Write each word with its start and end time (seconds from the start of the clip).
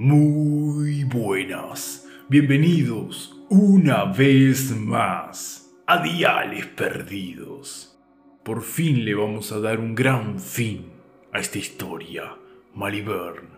Muy 0.00 1.02
buenas, 1.02 2.06
bienvenidos 2.28 3.36
una 3.48 4.04
vez 4.04 4.70
más 4.70 5.72
a 5.88 6.00
Diales 6.00 6.66
Perdidos. 6.66 7.98
Por 8.44 8.62
fin 8.62 9.04
le 9.04 9.16
vamos 9.16 9.50
a 9.50 9.58
dar 9.58 9.80
un 9.80 9.96
gran 9.96 10.38
fin 10.38 10.84
a 11.32 11.40
esta 11.40 11.58
historia, 11.58 12.36
Malibern. 12.76 13.48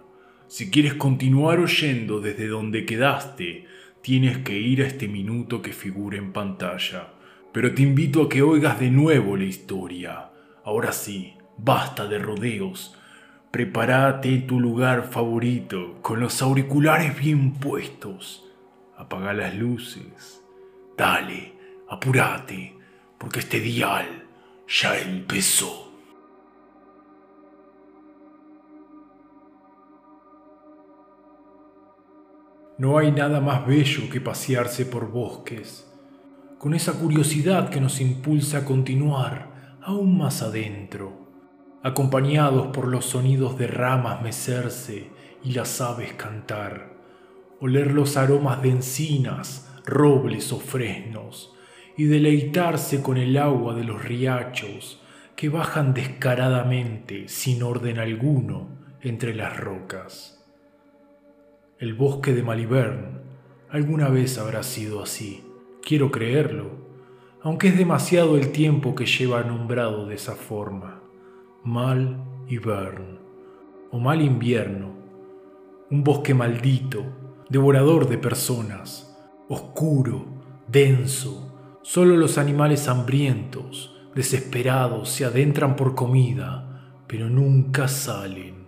Si 0.47 0.71
quieres 0.71 0.95
continuar 0.95 1.59
oyendo 1.61 2.23
desde 2.23 2.47
donde 2.47 2.87
quedaste, 2.87 3.67
tienes 4.01 4.39
que 4.39 4.59
ir 4.59 4.83
a 4.83 4.87
este 4.87 5.09
minuto 5.09 5.61
que 5.61 5.75
figura 5.75 6.17
en 6.17 6.33
pantalla. 6.33 7.13
Pero 7.53 7.75
te 7.75 7.83
invito 7.83 8.23
a 8.23 8.29
que 8.31 8.41
oigas 8.41 8.81
de 8.81 8.91
nuevo 8.91 9.37
la 9.37 9.45
historia. 9.45 10.31
Ahora 10.65 10.93
sí, 10.93 11.35
basta 11.59 12.07
de 12.07 12.19
rodeos 12.19 12.97
Prepárate 13.51 14.39
tu 14.43 14.61
lugar 14.61 15.09
favorito 15.11 15.99
con 16.03 16.21
los 16.21 16.41
auriculares 16.41 17.19
bien 17.19 17.55
puestos. 17.55 18.49
Apaga 18.97 19.33
las 19.33 19.57
luces. 19.57 20.41
Dale, 20.97 21.53
apúrate, 21.89 22.77
porque 23.19 23.41
este 23.41 23.59
dial 23.59 24.07
ya 24.69 24.97
empezó. 25.01 25.93
No 32.79 32.99
hay 32.99 33.11
nada 33.11 33.41
más 33.41 33.67
bello 33.67 34.09
que 34.09 34.21
pasearse 34.21 34.87
por 34.87 35.11
bosques, 35.11 35.93
con 36.59 36.73
esa 36.73 36.93
curiosidad 36.93 37.69
que 37.69 37.81
nos 37.81 38.01
impulsa 38.01 38.59
a 38.59 38.65
continuar 38.65 39.79
aún 39.83 40.17
más 40.17 40.41
adentro 40.41 41.20
acompañados 41.83 42.69
por 42.69 42.89
los 42.89 43.07
sonidos 43.07 43.57
de 43.57 43.67
ramas 43.67 44.21
mecerse 44.21 45.09
y 45.43 45.53
las 45.53 45.81
aves 45.81 46.13
cantar, 46.13 46.93
oler 47.59 47.93
los 47.93 48.17
aromas 48.19 48.61
de 48.63 48.71
encinas, 48.71 49.71
robles 49.87 50.53
o 50.53 50.61
fresnos, 50.61 51.55
y 51.97 52.05
deleitarse 52.05 53.03
con 53.03 53.17
el 53.17 53.37
agua 53.39 53.75
de 53.75 53.85
los 53.85 54.05
riachos 54.05 55.01
que 55.37 55.49
bajan 55.49 55.95
descaradamente, 55.95 57.29
sin 57.29 57.63
orden 57.63 57.99
alguno, 57.99 58.69
entre 59.01 59.35
las 59.35 59.59
rocas. 59.59 60.45
El 61.79 61.95
bosque 61.95 62.35
de 62.35 62.43
Malibern 62.43 63.23
alguna 63.71 64.09
vez 64.09 64.37
habrá 64.37 64.63
sido 64.63 65.03
así, 65.03 65.43
quiero 65.83 66.11
creerlo, 66.11 66.73
aunque 67.43 67.69
es 67.69 67.79
demasiado 67.79 68.37
el 68.37 68.53
tiempo 68.53 68.95
que 68.95 69.07
lleva 69.07 69.43
nombrado 69.43 70.05
de 70.05 70.17
esa 70.17 70.35
forma 70.35 71.00
mal 71.65 72.45
hibern 72.49 73.19
o 73.91 73.99
mal 73.99 74.23
invierno, 74.23 74.95
un 75.91 76.03
bosque 76.03 76.33
maldito, 76.33 77.05
devorador 77.51 78.09
de 78.09 78.17
personas, 78.17 79.15
oscuro, 79.49 80.25
denso, 80.69 81.79
solo 81.83 82.17
los 82.17 82.39
animales 82.39 82.89
hambrientos, 82.89 83.95
desesperados, 84.15 85.11
se 85.11 85.25
adentran 85.25 85.77
por 85.77 85.95
comida, 85.95 86.95
pero 87.07 87.29
nunca 87.29 87.89
salen. 87.89 88.67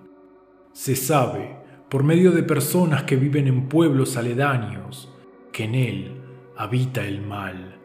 Se 0.73 0.97
sabe, 0.97 1.57
por 1.89 2.03
medio 2.03 2.33
de 2.33 2.43
personas 2.43 3.05
que 3.05 3.17
viven 3.17 3.47
en 3.47 3.69
pueblos 3.69 4.17
aledaños, 4.17 5.11
que 5.53 5.65
en 5.65 5.75
él 5.75 6.21
habita 6.57 7.07
el 7.07 7.23
mal, 7.23 7.79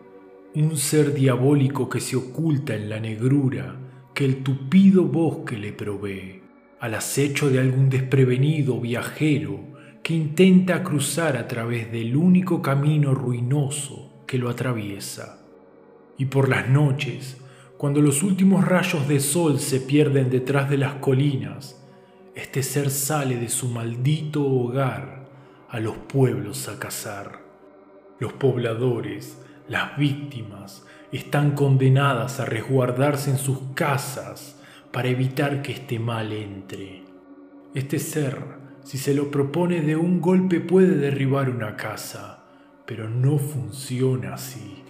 un 0.56 0.76
ser 0.76 1.14
diabólico 1.14 1.88
que 1.88 2.00
se 2.00 2.16
oculta 2.16 2.76
en 2.76 2.90
la 2.90 3.00
negrura 3.00 3.87
que 4.18 4.26
el 4.26 4.42
tupido 4.42 5.04
bosque 5.04 5.60
le 5.60 5.72
provee, 5.72 6.42
al 6.80 6.96
acecho 6.96 7.52
de 7.52 7.60
algún 7.60 7.88
desprevenido 7.88 8.82
viajero 8.82 9.60
que 10.02 10.16
intenta 10.16 10.82
cruzar 10.82 11.38
a 11.38 11.48
través 11.48 11.92
del 11.92 12.16
único 12.16 12.64
camino 12.64 13.14
ruinoso 13.14 14.24
que 14.26 14.40
lo 14.40 14.50
atraviesa. 14.50 15.46
Y 16.18 16.26
por 16.26 16.50
las 16.50 16.68
noches, 16.68 17.38
cuando 17.78 18.02
los 18.02 18.24
últimos 18.24 18.68
rayos 18.68 19.08
de 19.08 19.20
sol 19.20 19.60
se 19.60 19.82
pierden 19.82 20.32
detrás 20.32 20.68
de 20.68 20.80
las 20.80 20.96
colinas, 20.96 21.88
este 22.34 22.64
ser 22.64 22.90
sale 22.90 23.38
de 23.38 23.50
su 23.50 23.70
maldito 23.70 24.44
hogar 24.44 25.30
a 25.70 25.80
los 25.80 25.96
pueblos 25.96 26.68
a 26.70 26.80
cazar. 26.80 27.44
Los 28.18 28.34
pobladores, 28.34 29.40
las 29.68 29.98
víctimas, 29.98 30.86
están 31.12 31.52
condenadas 31.52 32.40
a 32.40 32.46
resguardarse 32.46 33.32
en 33.32 33.38
sus 33.38 33.60
casas 33.74 34.60
para 34.92 35.10
evitar 35.10 35.62
que 35.62 35.74
este 35.74 36.00
mal 36.00 36.32
entre. 36.34 37.04
Este 37.74 38.00
ser, 38.00 38.38
si 38.84 38.98
se 38.98 39.14
lo 39.14 39.30
propone 39.30 39.82
de 39.82 39.96
un 39.96 40.22
golpe, 40.22 40.60
puede 40.60 40.98
derribar 40.98 41.50
una 41.50 41.76
casa, 41.76 42.46
pero 42.86 43.10
no 43.10 43.38
funciona 43.38 44.34
así. 44.34 44.84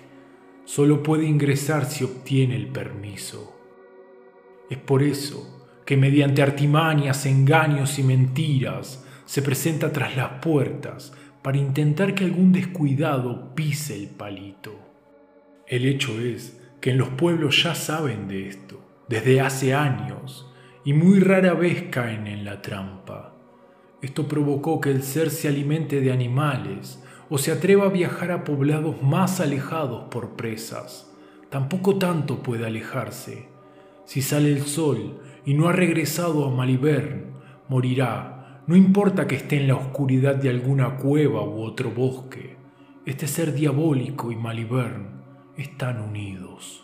Solo 0.66 1.02
puede 1.02 1.26
ingresar 1.26 1.86
si 1.86 2.04
obtiene 2.04 2.56
el 2.56 2.68
permiso. 2.68 3.56
Es 4.70 4.78
por 4.78 5.02
eso 5.02 5.68
que 5.86 5.98
mediante 5.98 6.42
artimañas, 6.42 7.26
engaños 7.26 7.98
y 7.98 8.04
mentiras 8.04 9.06
se 9.26 9.42
presenta 9.42 9.92
tras 9.92 10.16
las 10.18 10.42
puertas 10.42 11.14
para 11.48 11.60
intentar 11.60 12.14
que 12.14 12.26
algún 12.26 12.52
descuidado 12.52 13.56
pise 13.56 13.96
el 13.96 14.10
palito. 14.10 14.78
El 15.66 15.86
hecho 15.86 16.20
es 16.20 16.62
que 16.82 16.90
en 16.90 16.98
los 16.98 17.08
pueblos 17.08 17.64
ya 17.64 17.74
saben 17.74 18.28
de 18.28 18.50
esto, 18.50 18.82
desde 19.08 19.40
hace 19.40 19.74
años, 19.74 20.52
y 20.84 20.92
muy 20.92 21.22
rara 21.22 21.54
vez 21.54 21.84
caen 21.84 22.28
en 22.28 22.44
la 22.44 22.62
trampa. 22.62 23.34
Esto 24.02 24.28
provocó 24.28 24.82
que 24.82 24.92
el 24.92 25.04
ser 25.04 25.30
se 25.30 25.48
alimente 25.48 26.02
de 26.02 26.12
animales 26.12 27.02
o 27.30 27.38
se 27.38 27.54
atreva 27.54 27.86
a 27.86 27.92
viajar 27.92 28.32
a 28.32 28.44
poblados 28.44 29.02
más 29.02 29.40
alejados 29.40 30.10
por 30.12 30.36
presas. 30.36 31.16
Tampoco 31.50 31.98
tanto 31.98 32.44
puede 32.44 32.66
alejarse. 32.66 33.48
Si 34.04 34.22
sale 34.22 34.52
el 34.52 34.64
sol 34.64 35.22
y 35.46 35.54
no 35.54 35.70
ha 35.70 35.72
regresado 35.72 36.46
a 36.46 36.52
Malibern, 36.54 37.38
morirá, 37.70 38.37
no 38.68 38.76
importa 38.76 39.28
que 39.28 39.36
esté 39.36 39.56
en 39.56 39.70
la 39.70 39.76
oscuridad 39.76 40.36
de 40.36 40.50
alguna 40.50 40.98
cueva 40.98 41.42
u 41.42 41.62
otro 41.62 41.90
bosque. 41.90 42.58
Este 43.06 43.26
ser 43.26 43.54
diabólico 43.54 44.30
y 44.30 44.36
Malibern 44.36 45.22
están 45.56 46.02
unidos. 46.02 46.84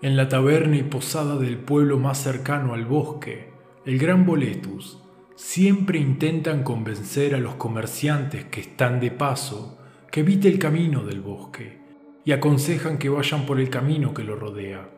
En 0.00 0.16
la 0.16 0.30
taberna 0.30 0.78
y 0.78 0.84
posada 0.84 1.36
del 1.36 1.58
pueblo 1.58 1.98
más 1.98 2.16
cercano 2.16 2.72
al 2.72 2.86
bosque, 2.86 3.52
el 3.84 3.98
gran 3.98 4.24
Boletus, 4.24 5.02
siempre 5.34 5.98
intentan 5.98 6.62
convencer 6.62 7.34
a 7.34 7.38
los 7.38 7.56
comerciantes 7.56 8.46
que 8.46 8.62
están 8.62 9.00
de 9.00 9.10
paso 9.10 9.78
que 10.10 10.20
evite 10.20 10.48
el 10.48 10.58
camino 10.58 11.04
del 11.04 11.20
bosque 11.20 11.78
y 12.24 12.32
aconsejan 12.32 12.96
que 12.96 13.10
vayan 13.10 13.44
por 13.44 13.60
el 13.60 13.68
camino 13.68 14.14
que 14.14 14.24
lo 14.24 14.34
rodea, 14.34 14.88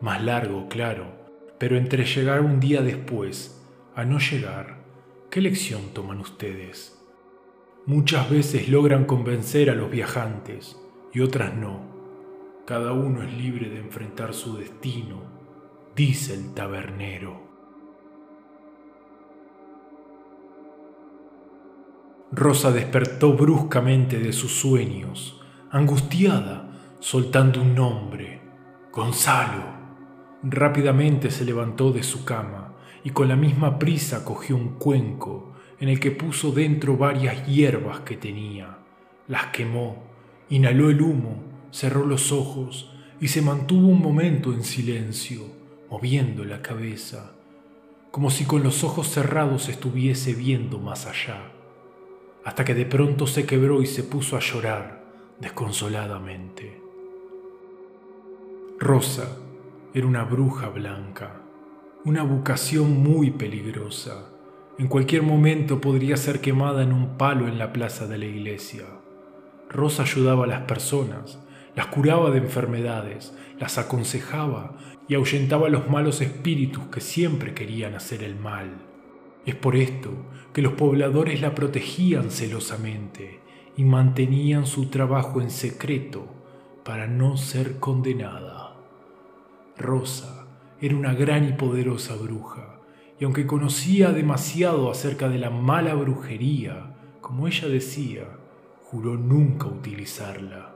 más 0.00 0.22
largo, 0.22 0.68
claro, 0.68 1.06
pero 1.58 1.76
entre 1.76 2.04
llegar 2.04 2.42
un 2.42 2.60
día 2.60 2.82
después 2.82 3.59
a 4.00 4.04
no 4.06 4.18
llegar, 4.18 4.78
¿qué 5.30 5.42
lección 5.42 5.92
toman 5.92 6.20
ustedes? 6.20 6.98
Muchas 7.84 8.30
veces 8.30 8.70
logran 8.70 9.04
convencer 9.04 9.68
a 9.68 9.74
los 9.74 9.90
viajantes, 9.90 10.80
y 11.12 11.20
otras 11.20 11.54
no. 11.54 11.82
Cada 12.66 12.94
uno 12.94 13.22
es 13.22 13.30
libre 13.34 13.68
de 13.68 13.78
enfrentar 13.78 14.32
su 14.32 14.56
destino, 14.56 15.20
dice 15.94 16.32
el 16.32 16.54
tabernero. 16.54 17.42
Rosa 22.32 22.72
despertó 22.72 23.34
bruscamente 23.34 24.18
de 24.18 24.32
sus 24.32 24.52
sueños, 24.52 25.42
angustiada, 25.70 26.96
soltando 27.00 27.60
un 27.60 27.74
nombre, 27.74 28.40
Gonzalo. 28.90 29.78
Rápidamente 30.42 31.30
se 31.30 31.44
levantó 31.44 31.92
de 31.92 32.02
su 32.02 32.24
cama 32.24 32.69
y 33.04 33.10
con 33.10 33.28
la 33.28 33.36
misma 33.36 33.78
prisa 33.78 34.24
cogió 34.24 34.56
un 34.56 34.78
cuenco 34.78 35.52
en 35.78 35.88
el 35.88 35.98
que 35.98 36.10
puso 36.10 36.52
dentro 36.52 36.96
varias 36.96 37.46
hierbas 37.46 38.00
que 38.00 38.16
tenía, 38.16 38.78
las 39.28 39.46
quemó 39.46 40.10
Inhaló 40.50 40.90
el 40.90 41.00
humo, 41.00 41.44
cerró 41.70 42.04
los 42.04 42.32
ojos 42.32 42.90
y 43.20 43.28
se 43.28 43.40
mantuvo 43.40 43.86
un 43.86 44.02
momento 44.02 44.52
en 44.52 44.64
silencio, 44.64 45.42
moviendo 45.88 46.44
la 46.44 46.60
cabeza, 46.60 47.36
como 48.10 48.30
si 48.30 48.46
con 48.46 48.64
los 48.64 48.82
ojos 48.82 49.08
cerrados 49.08 49.68
estuviese 49.68 50.34
viendo 50.34 50.80
más 50.80 51.06
allá, 51.06 51.52
hasta 52.44 52.64
que 52.64 52.74
de 52.74 52.84
pronto 52.84 53.28
se 53.28 53.46
quebró 53.46 53.80
y 53.80 53.86
se 53.86 54.02
puso 54.02 54.36
a 54.36 54.40
llorar 54.40 55.04
desconsoladamente. 55.38 56.80
Rosa 58.80 59.36
era 59.94 60.08
una 60.08 60.24
bruja 60.24 60.68
blanca, 60.68 61.42
una 62.02 62.22
vocación 62.22 63.02
muy 63.02 63.30
peligrosa. 63.30 64.30
En 64.78 64.88
cualquier 64.88 65.22
momento 65.22 65.82
podría 65.82 66.16
ser 66.16 66.40
quemada 66.40 66.82
en 66.82 66.94
un 66.94 67.18
palo 67.18 67.46
en 67.46 67.58
la 67.58 67.74
plaza 67.74 68.06
de 68.06 68.16
la 68.16 68.24
iglesia. 68.24 68.84
Rosa 69.68 70.04
ayudaba 70.04 70.44
a 70.44 70.48
las 70.48 70.62
personas, 70.62 71.38
las 71.76 71.88
curaba 71.88 72.30
de 72.30 72.38
enfermedades, 72.38 73.36
las 73.58 73.76
aconsejaba 73.76 74.78
y 75.08 75.14
ahuyentaba 75.14 75.68
los 75.68 75.90
malos 75.90 76.22
espíritus 76.22 76.84
que 76.84 77.02
siempre 77.02 77.52
querían 77.52 77.94
hacer 77.94 78.22
el 78.22 78.34
mal. 78.34 78.70
Es 79.44 79.54
por 79.54 79.76
esto 79.76 80.10
que 80.54 80.62
los 80.62 80.72
pobladores 80.72 81.42
la 81.42 81.54
protegían 81.54 82.30
celosamente 82.30 83.40
y 83.76 83.84
mantenían 83.84 84.64
su 84.64 84.86
trabajo 84.86 85.42
en 85.42 85.50
secreto 85.50 86.26
para 86.82 87.06
no 87.06 87.36
ser 87.36 87.78
condenada. 87.78 88.76
Rosa 89.76 90.39
era 90.80 90.96
una 90.96 91.12
gran 91.12 91.46
y 91.46 91.52
poderosa 91.52 92.14
bruja, 92.16 92.80
y 93.18 93.24
aunque 93.24 93.46
conocía 93.46 94.12
demasiado 94.12 94.90
acerca 94.90 95.28
de 95.28 95.38
la 95.38 95.50
mala 95.50 95.94
brujería, 95.94 96.96
como 97.20 97.46
ella 97.46 97.68
decía, 97.68 98.24
juró 98.84 99.16
nunca 99.16 99.66
utilizarla. 99.66 100.74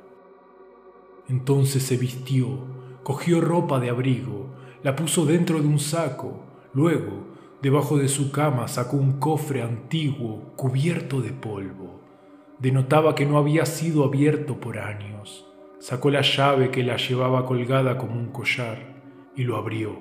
Entonces 1.29 1.83
se 1.85 1.97
vistió, 1.97 2.59
cogió 3.03 3.41
ropa 3.41 3.81
de 3.81 3.89
abrigo, 3.89 4.55
la 4.83 4.95
puso 4.95 5.25
dentro 5.25 5.63
de 5.63 5.69
un 5.69 5.79
saco, 5.79 6.45
luego, 6.75 7.25
debajo 7.63 7.97
de 7.97 8.09
su 8.09 8.31
cama, 8.31 8.69
sacó 8.69 8.99
un 8.99 9.19
cofre 9.19 9.63
antiguo 9.63 10.53
cubierto 10.55 11.23
de 11.23 11.31
polvo. 11.31 12.03
Denotaba 12.59 13.15
que 13.15 13.25
no 13.25 13.39
había 13.39 13.65
sido 13.65 14.05
abierto 14.05 14.61
por 14.61 14.79
años. 14.79 15.47
Sacó 15.79 16.11
la 16.11 16.21
llave 16.21 16.71
que 16.71 16.83
la 16.83 16.97
llevaba 16.97 17.47
colgada 17.47 17.97
como 17.97 18.15
un 18.15 18.29
collar 18.29 18.94
y 19.37 19.45
lo 19.45 19.57
abrió. 19.57 19.99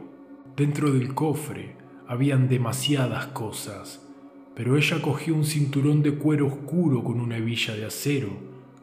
Dentro 0.56 0.92
del 0.92 1.14
cofre 1.14 1.76
habían 2.08 2.48
demasiadas 2.48 3.28
cosas, 3.28 4.08
pero 4.56 4.78
ella 4.78 5.02
cogió 5.02 5.34
un 5.34 5.46
cinturón 5.46 6.04
de 6.04 6.16
cuero 6.16 6.48
oscuro 6.48 7.04
con 7.04 7.20
una 7.20 7.38
hebilla 7.38 7.76
de 7.76 7.86
acero 7.86 8.30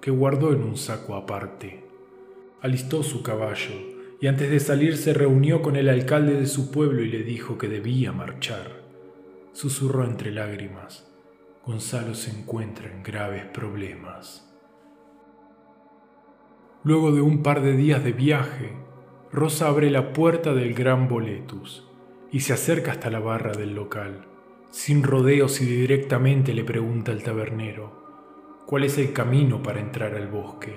que 0.01 0.11
guardó 0.11 0.53
en 0.53 0.63
un 0.63 0.77
saco 0.77 1.15
aparte. 1.15 1.85
Alistó 2.61 3.03
su 3.03 3.23
caballo 3.23 3.75
y 4.21 4.27
antes 4.27 4.51
de 4.51 4.61
salir 4.61 4.97
se 4.97 5.15
reunió 5.15 5.63
con 5.63 5.77
el 5.77 5.89
alcalde 5.89 6.35
de 6.35 6.47
su 6.47 6.71
pueblo 6.71 7.03
y 7.03 7.09
le 7.09 7.23
dijo 7.23 7.57
que 7.57 7.69
debía 7.69 8.13
marchar. 8.13 8.83
Susurró 9.53 10.05
entre 10.05 10.31
lágrimas. 10.31 11.07
Gonzalo 11.65 12.15
se 12.15 12.31
encuentra 12.31 12.91
en 12.91 13.03
graves 13.03 13.45
problemas. 13.47 14.47
Luego 16.83 17.13
de 17.13 17.21
un 17.21 17.43
par 17.43 17.63
de 17.63 17.77
días 17.77 18.03
de 18.03 18.13
viaje, 18.13 18.73
Rosa 19.33 19.69
abre 19.69 19.91
la 19.91 20.13
puerta 20.13 20.55
del 20.55 20.75
gran 20.75 21.07
Boletus 21.07 21.87
y 22.33 22.41
se 22.41 22.53
acerca 22.53 22.91
hasta 22.91 23.11
la 23.11 23.21
barra 23.21 23.53
del 23.53 23.77
local. 23.77 24.27
Sin 24.71 25.05
rodeos 25.05 25.61
y 25.61 25.67
directamente 25.67 26.53
le 26.53 26.65
pregunta 26.65 27.13
al 27.13 27.23
tabernero, 27.23 28.65
¿cuál 28.67 28.83
es 28.83 28.99
el 28.99 29.13
camino 29.13 29.63
para 29.63 29.79
entrar 29.79 30.17
al 30.17 30.27
bosque? 30.27 30.75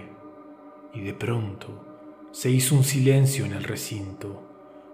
Y 0.94 1.02
de 1.02 1.16
pronto 1.16 2.30
se 2.32 2.52
hizo 2.52 2.76
un 2.76 2.84
silencio 2.84 3.44
en 3.44 3.54
el 3.54 3.64
recinto. 3.64 4.44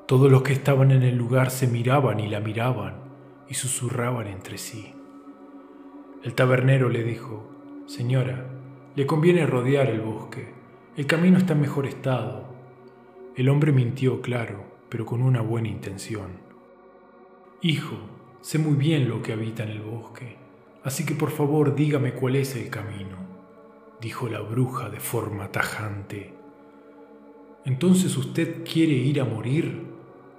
Todos 0.07 0.31
los 0.31 0.41
que 0.41 0.53
estaban 0.53 0.91
en 0.91 1.03
el 1.03 1.17
lugar 1.17 1.51
se 1.51 1.67
miraban 1.67 2.21
y 2.21 2.29
la 2.29 2.39
miraban 2.39 2.95
y 3.49 3.55
susurraban 3.55 4.27
entre 4.27 4.57
sí. 4.57 4.93
El 6.23 6.33
tabernero 6.33 6.87
le 6.87 7.03
dijo, 7.03 7.51
Señora, 7.87 8.45
le 8.95 9.05
conviene 9.05 9.45
rodear 9.45 9.89
el 9.89 9.99
bosque. 9.99 10.53
El 10.95 11.07
camino 11.07 11.37
está 11.37 11.53
en 11.53 11.61
mejor 11.61 11.87
estado. 11.87 12.58
El 13.39 13.47
hombre 13.47 13.71
mintió, 13.71 14.19
claro, 14.19 14.65
pero 14.89 15.05
con 15.05 15.21
una 15.21 15.39
buena 15.39 15.69
intención. 15.69 16.41
Hijo, 17.61 17.95
sé 18.41 18.59
muy 18.59 18.75
bien 18.75 19.07
lo 19.07 19.21
que 19.21 19.31
habita 19.31 19.63
en 19.63 19.69
el 19.69 19.81
bosque, 19.81 20.35
así 20.83 21.05
que 21.05 21.15
por 21.15 21.31
favor 21.31 21.73
dígame 21.73 22.11
cuál 22.11 22.35
es 22.35 22.57
el 22.57 22.69
camino, 22.69 23.15
dijo 24.01 24.27
la 24.27 24.41
bruja 24.41 24.89
de 24.89 24.99
forma 24.99 25.53
tajante. 25.53 26.33
Entonces 27.63 28.17
usted 28.17 28.65
quiere 28.65 28.95
ir 28.95 29.21
a 29.21 29.23
morir. 29.23 29.85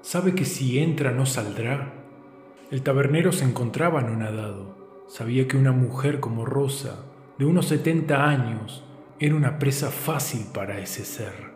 ¿Sabe 0.02 0.34
que 0.34 0.44
si 0.44 0.78
entra 0.78 1.10
no 1.10 1.24
saldrá? 1.24 1.94
El 2.70 2.82
tabernero 2.82 3.32
se 3.32 3.46
encontraba 3.46 4.00
anonadado. 4.00 5.06
Sabía 5.08 5.48
que 5.48 5.56
una 5.56 5.72
mujer 5.72 6.20
como 6.20 6.44
Rosa, 6.44 7.06
de 7.38 7.46
unos 7.46 7.64
70 7.64 8.28
años, 8.28 8.84
era 9.18 9.34
una 9.34 9.58
presa 9.58 9.90
fácil 9.90 10.48
para 10.52 10.80
ese 10.80 11.06
ser. 11.06 11.49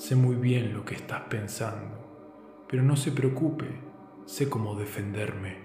Sé 0.00 0.16
muy 0.16 0.36
bien 0.36 0.72
lo 0.72 0.82
que 0.82 0.94
estás 0.94 1.24
pensando, 1.28 2.64
pero 2.66 2.82
no 2.82 2.96
se 2.96 3.12
preocupe 3.12 3.66
sé 4.24 4.48
cómo 4.48 4.74
defenderme. 4.74 5.58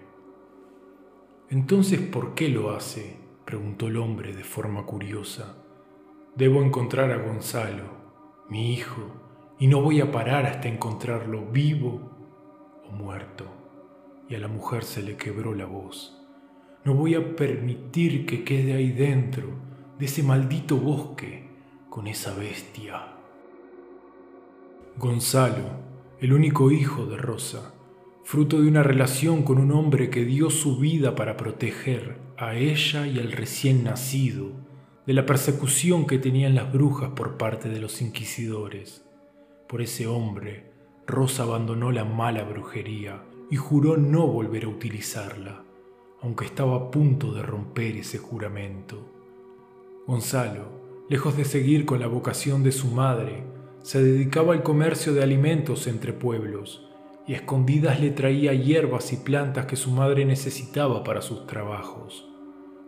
Entonces, 1.50 2.02
¿por 2.02 2.36
qué 2.36 2.50
lo 2.50 2.76
hace? 2.76 3.18
preguntó 3.46 3.88
el 3.88 3.96
hombre 3.96 4.36
de 4.36 4.44
forma 4.44 4.86
curiosa. 4.86 5.56
Debo 6.36 6.62
encontrar 6.62 7.12
a 7.12 7.26
Gonzalo, 7.26 7.86
mi 8.50 8.74
hijo, 8.74 9.56
y 9.58 9.68
no 9.68 9.82
voy 9.82 10.02
a 10.02 10.12
parar 10.12 10.46
hasta 10.48 10.68
encontrarlo 10.68 11.46
vivo 11.46 12.02
o 12.90 12.92
muerto. 12.92 13.46
Y 14.28 14.36
a 14.36 14.40
la 14.40 14.50
mujer 14.50 14.84
se 14.84 15.02
le 15.02 15.16
quebró 15.16 15.54
la 15.54 15.66
voz. 15.66 16.22
No 16.84 16.94
voy 16.94 17.16
a 17.16 17.38
permitir 17.38 18.26
que 18.26 18.44
quede 18.44 18.74
ahí 18.74 18.92
dentro 18.92 19.48
de 19.98 20.08
ese 20.08 20.24
maldito 20.24 20.76
bosque 20.76 21.48
con 21.90 22.08
esa 22.08 22.36
bestia. 22.36 23.14
Gonzalo, 24.97 25.81
el 26.21 26.31
único 26.31 26.71
hijo 26.71 27.06
de 27.06 27.18
Rosa, 27.18 27.74
fruto 28.24 28.62
de 28.62 28.69
una 28.69 28.81
relación 28.81 29.44
con 29.44 29.57
un 29.57 29.74
hombre 29.74 30.09
que 30.09 30.24
dio 30.24 30.50
su 30.50 30.77
vida 30.77 31.15
para 31.15 31.36
proteger 31.36 32.18
a 32.38 32.56
ella 32.56 33.06
y 33.06 33.19
al 33.19 33.33
recién 33.33 33.83
nacido 33.83 34.53
de 35.06 35.13
la 35.13 35.25
persecución 35.25 36.07
que 36.07 36.18
tenían 36.18 36.56
las 36.56 36.71
brujas 36.71 37.09
por 37.09 37.36
parte 37.36 37.68
de 37.68 37.81
los 37.81 38.01
inquisidores. 38.01 39.06
Por 39.68 39.81
ese 39.81 40.07
hombre, 40.07 40.71
Rosa 41.06 41.44
abandonó 41.44 41.91
la 41.91 42.06
mala 42.06 42.44
brujería 42.44 43.21
y 43.51 43.57
juró 43.57 43.98
no 43.98 44.25
volver 44.25 44.63
a 44.63 44.69
utilizarla, 44.69 45.65
aunque 46.21 46.45
estaba 46.45 46.77
a 46.77 46.91
punto 46.91 47.33
de 47.33 47.44
romper 47.44 47.98
ese 47.98 48.18
juramento. 48.18 49.12
Gonzalo, 50.07 51.06
lejos 51.09 51.36
de 51.36 51.44
seguir 51.44 51.86
con 51.86 52.00
la 52.00 52.07
vocación 52.07 52.63
de 52.63 52.71
su 52.71 52.88
madre, 52.88 53.44
se 53.86 54.04
dedicaba 54.04 54.56
al 54.56 54.64
comercio 54.64 55.14
de 55.14 55.22
alimentos 55.22 55.86
entre 55.86 56.12
pueblos 56.12 56.90
y 57.28 57.36
escondidas 57.36 58.00
le 58.00 58.10
traía 58.10 58.52
hierbas 58.52 59.14
y 59.14 59.18
plantas 59.18 59.68
que 59.68 59.76
su 59.76 59.92
madre 59.92 60.26
necesitaba 60.26 61.04
para 61.04 61.22
sus 61.22 61.46
trabajos. 61.46 62.28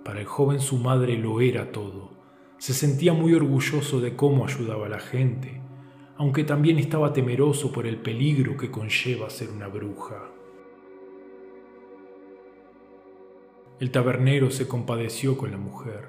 Para 0.04 0.22
el 0.22 0.26
joven 0.26 0.60
su 0.60 0.78
madre 0.78 1.16
lo 1.16 1.40
era 1.40 1.72
todo. 1.72 2.10
Se 2.58 2.74
sentía 2.74 3.14
muy 3.14 3.36
orgulloso 3.36 4.02
de 4.02 4.16
cómo 4.16 4.44
ayudaba 4.44 4.88
a 4.88 4.90
la 4.90 5.00
gente, 5.00 5.62
aunque 6.16 6.44
también 6.44 6.80
estaba 6.80 7.14
temeroso 7.14 7.72
por 7.72 7.86
el 7.86 7.98
peligro 7.98 8.58
que 8.58 8.72
conlleva 8.72 9.30
ser 9.30 9.52
una 9.52 9.68
bruja. 9.68 10.32
El 13.80 13.92
tabernero 13.92 14.50
se 14.50 14.68
compadeció 14.68 15.38
con 15.38 15.52
la 15.52 15.58
mujer 15.58 16.08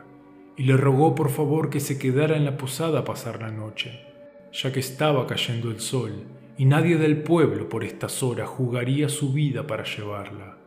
y 0.57 0.62
le 0.62 0.78
rogó 0.78 1.14
por 1.14 1.28
favor 1.28 1.68
que 1.68 1.78
se 1.78 1.99
quedara 1.99 2.38
en 2.38 2.47
la 2.47 2.57
posada 2.57 3.00
a 3.00 3.04
pasar 3.04 3.42
la 3.42 3.50
noche, 3.50 4.09
ya 4.52 4.73
que 4.73 4.81
estaba 4.81 5.26
cayendo 5.26 5.71
el 5.71 5.81
sol 5.81 6.25
y 6.57 6.64
nadie 6.64 6.97
del 6.97 7.23
pueblo 7.23 7.69
por 7.69 7.85
estas 7.85 8.23
horas 8.23 8.49
jugaría 8.49 9.09
su 9.09 9.33
vida 9.33 9.67
para 9.67 9.85
llevarla. 9.85 10.59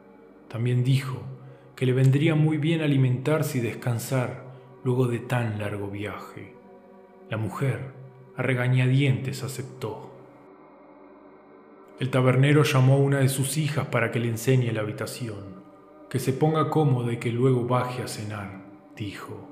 También 0.48 0.84
dijo 0.84 1.22
que 1.76 1.86
le 1.86 1.94
vendría 1.94 2.36
muy 2.36 2.58
bien 2.58 2.82
alimentarse 2.82 3.58
y 3.58 3.62
descansar 3.62 4.46
luego 4.84 5.08
de 5.08 5.20
tan 5.20 5.60
largo 5.60 5.90
viaje. 5.90 6.56
La 7.30 7.38
mujer, 7.38 7.94
a 8.36 8.42
regañadientes, 8.42 9.44
aceptó. 9.44 10.12
El 12.00 12.10
tabernero 12.10 12.64
llamó 12.64 12.94
a 12.96 12.98
una 12.98 13.20
de 13.20 13.30
sus 13.30 13.58
hijas 13.58 13.88
para 13.88 14.12
que 14.12 14.20
le 14.20 14.28
enseñe 14.28 14.72
la 14.72 14.82
habitación, 14.82 15.62
que 16.10 16.20
se 16.20 16.34
ponga 16.34 16.70
cómoda 16.70 17.14
y 17.14 17.18
que 17.18 17.32
luego 17.32 17.66
baje 17.66 18.02
a 18.02 18.08
cenar, 18.08 18.66
dijo. 18.96 19.50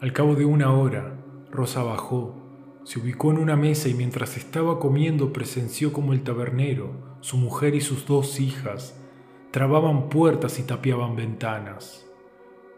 Al 0.00 0.12
cabo 0.12 0.34
de 0.34 0.44
una 0.44 0.72
hora, 0.72 1.16
Rosa 1.50 1.82
bajó 1.82 2.45
se 2.86 3.00
ubicó 3.00 3.32
en 3.32 3.38
una 3.38 3.56
mesa 3.56 3.88
y 3.88 3.94
mientras 3.94 4.36
estaba 4.36 4.78
comiendo 4.78 5.32
presenció 5.32 5.92
como 5.92 6.12
el 6.12 6.22
tabernero, 6.22 6.92
su 7.20 7.36
mujer 7.36 7.74
y 7.74 7.80
sus 7.80 8.06
dos 8.06 8.38
hijas 8.38 8.96
trababan 9.50 10.08
puertas 10.08 10.60
y 10.60 10.62
tapiaban 10.62 11.16
ventanas. 11.16 12.06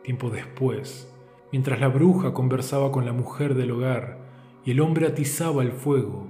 Tiempo 0.03 0.31
después, 0.31 1.15
mientras 1.53 1.79
la 1.79 1.89
bruja 1.89 2.33
conversaba 2.33 2.91
con 2.91 3.05
la 3.05 3.13
mujer 3.13 3.53
del 3.55 3.73
hogar 3.73 4.19
y 4.65 4.71
el 4.71 4.81
hombre 4.81 5.07
atizaba 5.07 5.63
el 5.63 5.73
fuego, 5.73 6.29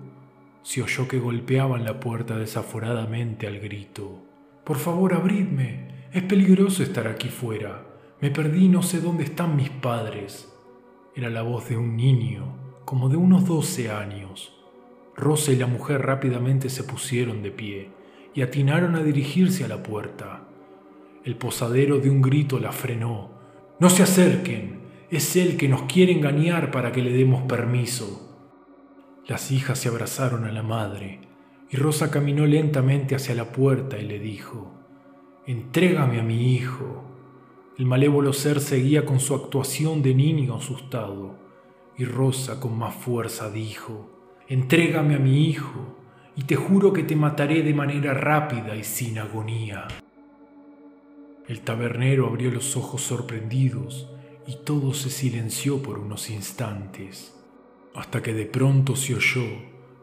se 0.62 0.82
oyó 0.82 1.06
que 1.06 1.20
golpeaban 1.20 1.84
la 1.84 2.00
puerta 2.00 2.36
desaforadamente 2.36 3.46
al 3.46 3.60
grito. 3.60 4.24
Por 4.64 4.78
favor, 4.78 5.14
abridme. 5.14 6.08
Es 6.12 6.24
peligroso 6.24 6.82
estar 6.82 7.06
aquí 7.06 7.28
fuera. 7.28 7.86
Me 8.20 8.32
perdí 8.32 8.64
y 8.64 8.68
no 8.68 8.82
sé 8.82 9.00
dónde 9.00 9.22
están 9.22 9.54
mis 9.54 9.70
padres. 9.70 10.52
Era 11.14 11.30
la 11.30 11.42
voz 11.42 11.68
de 11.68 11.76
un 11.76 11.96
niño 11.96 12.66
como 12.88 13.10
de 13.10 13.18
unos 13.18 13.44
doce 13.44 13.90
años. 13.90 14.50
Rosa 15.14 15.52
y 15.52 15.56
la 15.56 15.66
mujer 15.66 16.06
rápidamente 16.06 16.70
se 16.70 16.84
pusieron 16.84 17.42
de 17.42 17.50
pie 17.50 17.90
y 18.32 18.40
atinaron 18.40 18.96
a 18.96 19.02
dirigirse 19.02 19.62
a 19.62 19.68
la 19.68 19.82
puerta. 19.82 20.48
El 21.22 21.36
posadero 21.36 21.98
de 21.98 22.08
un 22.08 22.22
grito 22.22 22.58
la 22.58 22.72
frenó. 22.72 23.28
No 23.78 23.90
se 23.90 24.02
acerquen, 24.02 24.80
es 25.10 25.36
él 25.36 25.58
que 25.58 25.68
nos 25.68 25.82
quiere 25.82 26.12
engañar 26.12 26.70
para 26.70 26.90
que 26.90 27.02
le 27.02 27.12
demos 27.12 27.42
permiso. 27.42 28.40
Las 29.26 29.52
hijas 29.52 29.78
se 29.78 29.90
abrazaron 29.90 30.46
a 30.46 30.50
la 30.50 30.62
madre 30.62 31.20
y 31.70 31.76
Rosa 31.76 32.10
caminó 32.10 32.46
lentamente 32.46 33.14
hacia 33.14 33.34
la 33.34 33.52
puerta 33.52 33.98
y 33.98 34.06
le 34.06 34.18
dijo, 34.18 34.72
Entrégame 35.46 36.20
a 36.20 36.22
mi 36.22 36.54
hijo. 36.54 37.04
El 37.76 37.84
malévolo 37.84 38.32
ser 38.32 38.60
seguía 38.60 39.04
con 39.04 39.20
su 39.20 39.34
actuación 39.34 40.00
de 40.00 40.14
niño 40.14 40.54
asustado, 40.54 41.47
y 41.98 42.04
Rosa 42.04 42.60
con 42.60 42.78
más 42.78 42.94
fuerza 42.94 43.50
dijo, 43.50 44.08
Entrégame 44.46 45.16
a 45.16 45.18
mi 45.18 45.48
hijo, 45.48 45.96
y 46.36 46.44
te 46.44 46.54
juro 46.54 46.92
que 46.92 47.02
te 47.02 47.16
mataré 47.16 47.62
de 47.62 47.74
manera 47.74 48.14
rápida 48.14 48.76
y 48.76 48.84
sin 48.84 49.18
agonía. 49.18 49.88
El 51.48 51.62
tabernero 51.62 52.28
abrió 52.28 52.52
los 52.52 52.76
ojos 52.76 53.02
sorprendidos 53.02 54.08
y 54.46 54.58
todo 54.64 54.94
se 54.94 55.10
silenció 55.10 55.82
por 55.82 55.98
unos 55.98 56.30
instantes, 56.30 57.36
hasta 57.94 58.22
que 58.22 58.32
de 58.32 58.46
pronto 58.46 58.94
se 58.94 59.16
oyó 59.16 59.46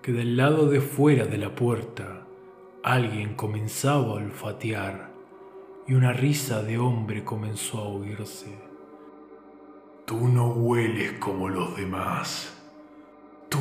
que 0.02 0.12
del 0.12 0.36
lado 0.36 0.70
de 0.70 0.82
fuera 0.82 1.25
de 1.25 1.38
la 1.38 1.56
puerta 1.56 2.28
alguien 2.84 3.36
comenzaba 3.36 4.10
a 4.10 4.16
olfatear 4.16 5.14
y 5.88 5.94
una 5.94 6.12
risa 6.12 6.62
de 6.62 6.78
hombre 6.78 7.24
comenzó 7.24 7.80
a 7.80 7.88
oírse. 7.88 8.65
Tú 10.06 10.28
no 10.28 10.50
hueles 10.50 11.14
como 11.14 11.50
los 11.50 11.76
demás. 11.76 12.62
Tú 13.50 13.60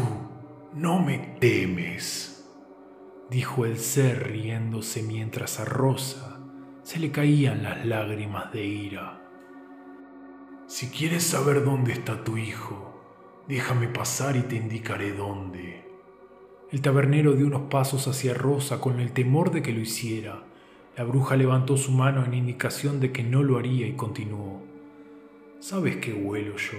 no 0.74 1.00
me 1.00 1.16
temes, 1.40 2.46
dijo 3.30 3.64
el 3.64 3.78
ser 3.78 4.28
riéndose 4.28 5.02
mientras 5.02 5.58
a 5.58 5.64
Rosa 5.64 6.38
se 6.82 6.98
le 6.98 7.10
caían 7.10 7.62
las 7.62 7.86
lágrimas 7.86 8.52
de 8.52 8.66
ira. 8.66 9.22
Si 10.66 10.88
quieres 10.88 11.22
saber 11.22 11.64
dónde 11.64 11.94
está 11.94 12.24
tu 12.24 12.36
hijo, 12.36 13.02
déjame 13.48 13.88
pasar 13.88 14.36
y 14.36 14.42
te 14.42 14.56
indicaré 14.56 15.12
dónde. 15.14 15.88
El 16.70 16.82
tabernero 16.82 17.32
dio 17.32 17.46
unos 17.46 17.70
pasos 17.70 18.06
hacia 18.06 18.34
Rosa 18.34 18.82
con 18.82 19.00
el 19.00 19.12
temor 19.12 19.50
de 19.50 19.62
que 19.62 19.72
lo 19.72 19.80
hiciera. 19.80 20.42
La 20.94 21.04
bruja 21.04 21.36
levantó 21.36 21.78
su 21.78 21.90
mano 21.90 22.22
en 22.22 22.34
indicación 22.34 23.00
de 23.00 23.12
que 23.12 23.22
no 23.22 23.42
lo 23.42 23.56
haría 23.56 23.86
y 23.86 23.94
continuó. 23.94 24.73
¿Sabes 25.64 25.96
qué 25.96 26.12
huelo 26.12 26.56
yo? 26.58 26.76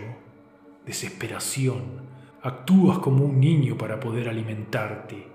Desesperación. 0.85 2.03
Actúas 2.43 2.99
como 2.99 3.25
un 3.25 3.39
niño 3.39 3.79
para 3.79 3.99
poder 3.99 4.29
alimentarte. 4.29 5.25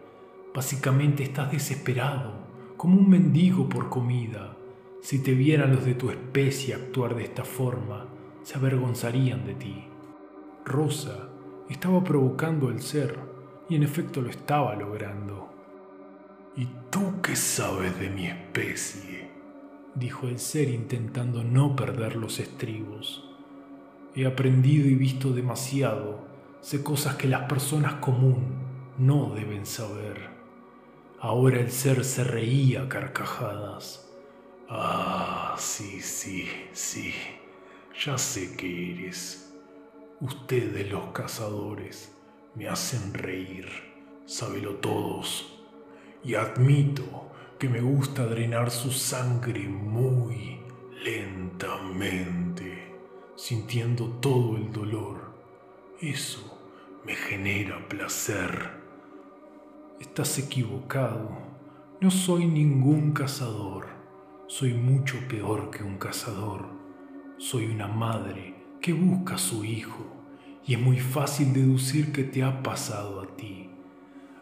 Básicamente 0.54 1.24
estás 1.24 1.50
desesperado, 1.50 2.32
como 2.76 2.96
un 2.96 3.10
mendigo 3.10 3.68
por 3.68 3.88
comida. 3.88 4.56
Si 5.02 5.20
te 5.20 5.34
vieran 5.34 5.74
los 5.74 5.84
de 5.84 5.94
tu 5.94 6.10
especie 6.10 6.74
actuar 6.74 7.16
de 7.16 7.24
esta 7.24 7.44
forma, 7.44 8.06
se 8.44 8.56
avergonzarían 8.56 9.44
de 9.44 9.54
ti. 9.56 9.84
Rosa 10.64 11.30
estaba 11.68 12.04
provocando 12.04 12.68
al 12.68 12.80
ser, 12.80 13.18
y 13.68 13.74
en 13.74 13.82
efecto 13.82 14.22
lo 14.22 14.30
estaba 14.30 14.76
logrando. 14.76 15.52
¿Y 16.54 16.68
tú 16.88 17.20
qué 17.20 17.34
sabes 17.34 17.98
de 17.98 18.10
mi 18.10 18.26
especie? 18.26 19.28
dijo 19.96 20.28
el 20.28 20.38
ser 20.38 20.68
intentando 20.68 21.42
no 21.42 21.74
perder 21.74 22.14
los 22.14 22.38
estribos. 22.38 23.26
He 24.14 24.26
aprendido 24.26 24.88
y 24.88 24.94
visto 24.94 25.32
demasiado, 25.32 26.20
sé 26.60 26.82
cosas 26.82 27.16
que 27.16 27.28
las 27.28 27.42
personas 27.42 27.94
común 27.94 28.54
no 28.98 29.32
deben 29.34 29.66
saber. 29.66 30.30
Ahora 31.20 31.60
el 31.60 31.70
ser 31.70 32.04
se 32.04 32.24
reía 32.24 32.82
a 32.82 32.88
carcajadas. 32.88 34.10
Ah, 34.68 35.54
sí, 35.58 36.00
sí, 36.00 36.48
sí. 36.72 37.14
Ya 38.04 38.16
sé 38.18 38.56
que 38.56 38.92
eres. 38.92 39.52
Ustedes 40.20 40.90
los 40.90 41.12
cazadores 41.12 42.16
me 42.54 42.68
hacen 42.68 43.14
reír. 43.14 43.66
Sábelo 44.26 44.76
todos. 44.76 45.60
Y 46.24 46.34
admito 46.34 47.30
que 47.58 47.68
me 47.68 47.80
gusta 47.80 48.26
drenar 48.26 48.70
su 48.70 48.90
sangre 48.90 49.68
muy 49.68 50.60
lentamente, 51.04 52.49
sintiendo 53.40 54.04
todo 54.20 54.58
el 54.58 54.70
dolor. 54.70 55.32
Eso 55.98 56.58
me 57.06 57.14
genera 57.14 57.88
placer. 57.88 58.70
Estás 59.98 60.38
equivocado. 60.38 61.38
No 62.02 62.10
soy 62.10 62.44
ningún 62.44 63.12
cazador. 63.12 63.86
Soy 64.46 64.74
mucho 64.74 65.16
peor 65.26 65.70
que 65.70 65.82
un 65.82 65.96
cazador. 65.96 66.66
Soy 67.38 67.64
una 67.64 67.88
madre 67.88 68.56
que 68.82 68.92
busca 68.92 69.36
a 69.36 69.38
su 69.38 69.64
hijo 69.64 70.04
y 70.66 70.74
es 70.74 70.80
muy 70.80 71.00
fácil 71.00 71.54
deducir 71.54 72.12
que 72.12 72.24
te 72.24 72.42
ha 72.42 72.62
pasado 72.62 73.22
a 73.22 73.36
ti. 73.38 73.70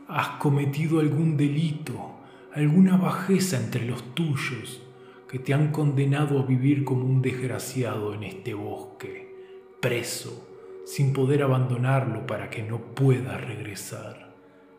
Has 0.09 0.41
cometido 0.41 0.99
algún 0.99 1.37
delito, 1.37 2.17
alguna 2.53 2.97
bajeza 2.97 3.59
entre 3.59 3.87
los 3.87 4.13
tuyos 4.17 4.88
que 5.29 5.39
te 5.39 5.53
han 5.53 5.71
condenado 5.73 6.39
a 6.39 6.47
vivir 6.47 6.85
como 6.85 7.05
un 7.05 7.21
desgraciado 7.21 8.15
en 8.15 8.25
este 8.25 8.55
bosque, 8.55 9.35
preso, 9.81 10.49
sin 10.87 11.13
poder 11.13 11.43
abandonarlo 11.43 12.27
para 12.27 12.49
que 12.49 12.63
no 12.63 12.79
puedas 12.95 13.39
regresar. 13.41 14.35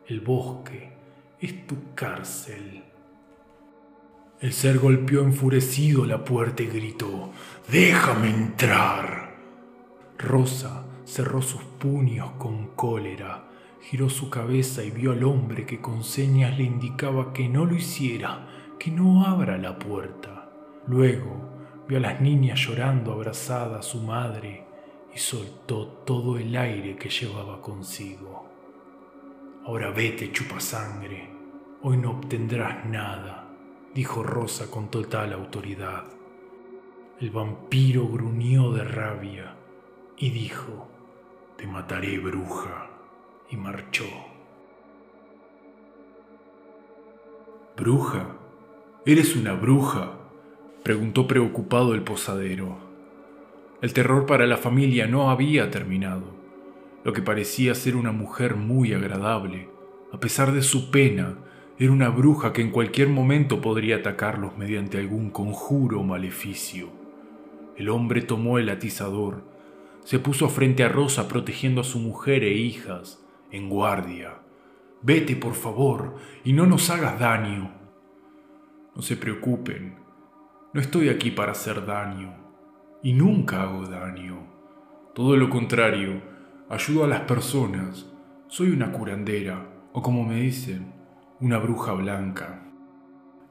El 0.07 0.21
bosque 0.21 0.91
es 1.39 1.67
tu 1.67 1.93
cárcel. 1.93 2.83
El 4.41 4.53
ser 4.53 4.79
golpeó 4.79 5.21
enfurecido 5.21 6.05
la 6.05 6.25
puerta 6.25 6.63
y 6.63 6.67
gritó, 6.67 7.29
Déjame 7.71 8.29
entrar. 8.29 9.35
Rosa 10.17 10.85
cerró 11.05 11.41
sus 11.41 11.61
puños 11.61 12.31
con 12.39 12.69
cólera, 12.75 13.49
giró 13.81 14.09
su 14.09 14.29
cabeza 14.29 14.83
y 14.83 14.89
vio 14.89 15.11
al 15.11 15.23
hombre 15.23 15.65
que 15.65 15.79
con 15.79 16.03
señas 16.03 16.57
le 16.57 16.63
indicaba 16.63 17.33
que 17.33 17.47
no 17.47 17.65
lo 17.65 17.75
hiciera, 17.75 18.47
que 18.79 18.91
no 18.91 19.25
abra 19.25 19.57
la 19.57 19.77
puerta. 19.77 20.38
Luego 20.89 21.85
vio 21.87 21.97
a 21.97 22.01
las 22.01 22.19
niñas 22.19 22.59
llorando 22.59 23.13
abrazada 23.13 23.79
a 23.79 23.83
su 23.83 24.01
madre 24.01 24.65
y 25.15 25.17
soltó 25.17 25.87
todo 26.05 26.37
el 26.37 26.55
aire 26.57 26.97
que 26.97 27.09
llevaba 27.09 27.61
consigo. 27.61 28.49
Ahora 29.65 29.91
vete, 29.91 30.31
chupasangre, 30.33 31.29
hoy 31.81 31.95
no 31.95 32.11
obtendrás 32.11 32.85
nada 32.85 33.49
dijo 33.93 34.23
Rosa 34.23 34.69
con 34.69 34.89
total 34.89 35.33
autoridad. 35.33 36.05
El 37.19 37.31
vampiro 37.31 38.07
gruñó 38.07 38.71
de 38.71 38.83
rabia 38.83 39.55
y 40.17 40.29
dijo, 40.29 40.87
Te 41.57 41.67
mataré, 41.67 42.17
bruja, 42.19 42.89
y 43.49 43.57
marchó. 43.57 44.05
¿Bruja? 47.75 48.37
¿Eres 49.05 49.35
una 49.35 49.53
bruja? 49.53 50.18
Preguntó 50.83 51.27
preocupado 51.27 51.93
el 51.93 52.03
posadero. 52.03 52.77
El 53.81 53.93
terror 53.93 54.25
para 54.25 54.45
la 54.45 54.57
familia 54.57 55.07
no 55.07 55.29
había 55.29 55.71
terminado. 55.71 56.35
Lo 57.03 57.13
que 57.13 57.21
parecía 57.21 57.75
ser 57.75 57.95
una 57.95 58.11
mujer 58.11 58.55
muy 58.55 58.93
agradable, 58.93 59.69
a 60.11 60.19
pesar 60.19 60.51
de 60.51 60.61
su 60.61 60.91
pena, 60.91 61.37
era 61.77 61.91
una 61.91 62.09
bruja 62.09 62.51
que 62.51 62.61
en 62.61 62.71
cualquier 62.71 63.07
momento 63.07 63.61
podría 63.61 63.97
atacarlos 63.97 64.57
mediante 64.57 64.97
algún 64.97 65.29
conjuro 65.29 66.01
o 66.01 66.03
maleficio. 66.03 66.89
El 67.77 67.87
hombre 67.87 68.21
tomó 68.21 68.59
el 68.59 68.69
atizador, 68.69 69.43
se 70.03 70.19
puso 70.19 70.49
frente 70.49 70.83
a 70.83 70.89
Rosa 70.89 71.27
protegiendo 71.27 71.81
a 71.81 71.85
su 71.85 71.99
mujer 71.99 72.43
e 72.43 72.53
hijas, 72.53 73.23
en 73.51 73.69
guardia. 73.69 74.39
Vete, 75.01 75.35
por 75.35 75.53
favor, 75.53 76.15
y 76.43 76.51
no 76.51 76.65
nos 76.65 76.89
hagas 76.89 77.19
daño. 77.19 77.71
No 78.95 79.01
se 79.01 79.15
preocupen, 79.15 79.95
no 80.71 80.81
estoy 80.81 81.09
aquí 81.09 81.31
para 81.31 81.53
hacer 81.53 81.85
daño, 81.85 82.31
y 83.01 83.13
nunca 83.13 83.63
hago 83.63 83.87
daño. 83.87 84.47
Todo 85.15 85.35
lo 85.35 85.49
contrario, 85.49 86.21
ayudo 86.69 87.05
a 87.05 87.07
las 87.07 87.21
personas. 87.21 88.05
Soy 88.47 88.69
una 88.69 88.91
curandera, 88.91 89.67
o 89.93 90.03
como 90.03 90.23
me 90.23 90.41
dicen, 90.41 90.93
una 91.39 91.57
bruja 91.57 91.93
blanca. 91.93 92.67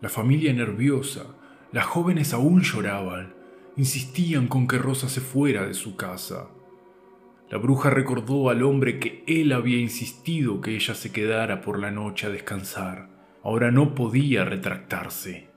La 0.00 0.08
familia 0.08 0.52
nerviosa, 0.52 1.26
las 1.72 1.86
jóvenes 1.86 2.32
aún 2.32 2.62
lloraban, 2.62 3.34
insistían 3.76 4.46
con 4.46 4.68
que 4.68 4.78
Rosa 4.78 5.08
se 5.08 5.20
fuera 5.20 5.66
de 5.66 5.74
su 5.74 5.96
casa. 5.96 6.46
La 7.50 7.58
bruja 7.58 7.90
recordó 7.90 8.48
al 8.48 8.62
hombre 8.62 9.00
que 9.00 9.24
él 9.26 9.52
había 9.52 9.78
insistido 9.78 10.60
que 10.60 10.76
ella 10.76 10.94
se 10.94 11.10
quedara 11.10 11.62
por 11.62 11.80
la 11.80 11.90
noche 11.90 12.28
a 12.28 12.30
descansar. 12.30 13.08
Ahora 13.42 13.72
no 13.72 13.94
podía 13.94 14.44
retractarse. 14.44 15.47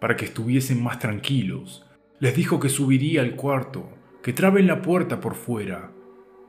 Para 0.00 0.16
que 0.16 0.24
estuviesen 0.26 0.82
más 0.82 0.98
tranquilos, 0.98 1.84
les 2.20 2.34
dijo 2.34 2.60
que 2.60 2.68
subiría 2.68 3.22
al 3.22 3.36
cuarto, 3.36 3.88
que 4.22 4.32
traben 4.32 4.66
la 4.66 4.82
puerta 4.82 5.20
por 5.20 5.34
fuera, 5.34 5.92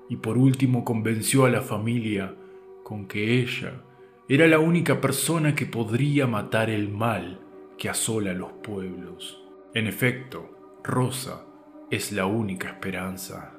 y 0.10 0.18
por 0.18 0.38
último 0.38 0.84
convenció 0.84 1.46
a 1.46 1.50
la 1.50 1.62
familia 1.62 2.36
con 2.84 3.08
que 3.08 3.39
ella 3.39 3.84
era 4.27 4.48
la 4.48 4.60
única 4.60 5.01
persona 5.01 5.56
que 5.56 5.65
podría 5.65 6.27
matar 6.27 6.70
el 6.70 6.89
mal 6.89 7.39
que 7.77 7.89
asola 7.89 8.34
los 8.34 8.51
pueblos. 8.63 9.44
En 9.74 9.88
efecto, 9.88 10.79
Rosa 10.84 11.46
es 11.89 12.12
la 12.12 12.25
única 12.25 12.68
esperanza. 12.68 13.53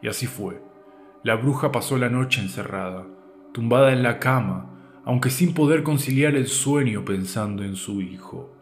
Y 0.00 0.08
así 0.08 0.26
fue. 0.26 0.62
La 1.22 1.36
bruja 1.36 1.72
pasó 1.72 1.98
la 1.98 2.08
noche 2.08 2.40
encerrada, 2.40 3.06
tumbada 3.52 3.92
en 3.92 4.02
la 4.02 4.18
cama, 4.18 5.02
aunque 5.04 5.30
sin 5.30 5.54
poder 5.54 5.82
conciliar 5.82 6.34
el 6.34 6.46
sueño 6.46 7.04
pensando 7.04 7.62
en 7.62 7.76
su 7.76 8.00
hijo. 8.00 8.53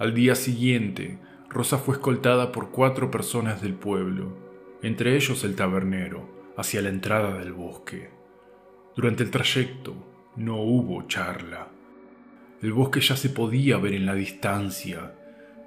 Al 0.00 0.14
día 0.14 0.34
siguiente, 0.34 1.18
Rosa 1.50 1.76
fue 1.76 1.96
escoltada 1.96 2.52
por 2.52 2.70
cuatro 2.70 3.10
personas 3.10 3.60
del 3.60 3.74
pueblo, 3.74 4.34
entre 4.80 5.14
ellos 5.14 5.44
el 5.44 5.54
tabernero, 5.54 6.26
hacia 6.56 6.80
la 6.80 6.88
entrada 6.88 7.36
del 7.36 7.52
bosque. 7.52 8.08
Durante 8.96 9.24
el 9.24 9.30
trayecto 9.30 9.94
no 10.36 10.56
hubo 10.56 11.02
charla. 11.06 11.68
El 12.62 12.72
bosque 12.72 13.02
ya 13.02 13.14
se 13.14 13.28
podía 13.28 13.76
ver 13.76 13.92
en 13.92 14.06
la 14.06 14.14
distancia. 14.14 15.12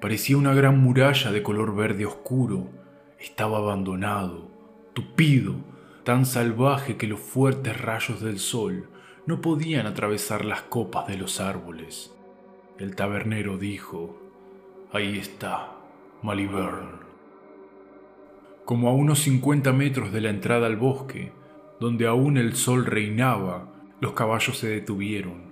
Parecía 0.01 0.35
una 0.35 0.55
gran 0.55 0.79
muralla 0.79 1.31
de 1.31 1.43
color 1.43 1.75
verde 1.75 2.07
oscuro. 2.07 2.71
Estaba 3.19 3.59
abandonado, 3.59 4.49
tupido, 4.93 5.57
tan 6.03 6.25
salvaje 6.25 6.97
que 6.97 7.05
los 7.05 7.19
fuertes 7.19 7.79
rayos 7.79 8.19
del 8.19 8.39
sol 8.39 8.89
no 9.27 9.41
podían 9.41 9.85
atravesar 9.85 10.43
las 10.43 10.63
copas 10.63 11.05
de 11.05 11.17
los 11.17 11.39
árboles. 11.39 12.15
El 12.79 12.95
tabernero 12.95 13.59
dijo, 13.59 14.22
Ahí 14.93 15.17
está, 15.17 15.71
Malibern. 16.21 16.99
Como 18.63 18.89
a 18.89 18.93
unos 18.93 19.21
50 19.21 19.73
metros 19.73 20.11
de 20.11 20.21
la 20.21 20.29
entrada 20.29 20.67
al 20.67 20.77
bosque, 20.77 21.31
donde 21.79 22.05
aún 22.05 22.37
el 22.37 22.55
sol 22.55 22.85
reinaba, 22.85 23.73
los 24.01 24.13
caballos 24.13 24.55
se 24.55 24.67
detuvieron. 24.67 25.45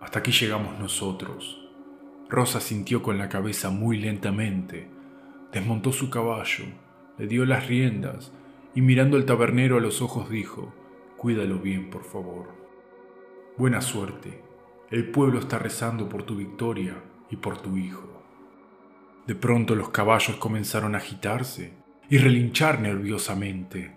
Hasta 0.00 0.20
aquí 0.20 0.30
llegamos 0.30 0.78
nosotros. 0.78 1.68
Rosa 2.28 2.60
sintió 2.60 3.02
con 3.02 3.18
la 3.18 3.28
cabeza 3.28 3.70
muy 3.70 3.98
lentamente, 3.98 4.88
desmontó 5.50 5.90
su 5.90 6.08
caballo, 6.08 6.66
le 7.18 7.26
dio 7.26 7.44
las 7.44 7.66
riendas 7.66 8.32
y 8.76 8.82
mirando 8.82 9.16
al 9.16 9.24
tabernero 9.24 9.78
a 9.78 9.80
los 9.80 10.00
ojos 10.00 10.30
dijo, 10.30 10.72
Cuídalo 11.16 11.58
bien, 11.58 11.90
por 11.90 12.04
favor. 12.04 12.54
Buena 13.56 13.80
suerte. 13.80 14.44
El 14.92 15.10
pueblo 15.10 15.40
está 15.40 15.58
rezando 15.58 16.08
por 16.08 16.22
tu 16.22 16.36
victoria 16.36 17.02
y 17.30 17.34
por 17.34 17.58
tu 17.60 17.76
hijo. 17.76 18.15
De 19.26 19.34
pronto 19.34 19.74
los 19.74 19.88
caballos 19.88 20.36
comenzaron 20.36 20.94
a 20.94 20.98
agitarse 20.98 21.72
y 22.08 22.18
relinchar 22.18 22.80
nerviosamente. 22.80 23.92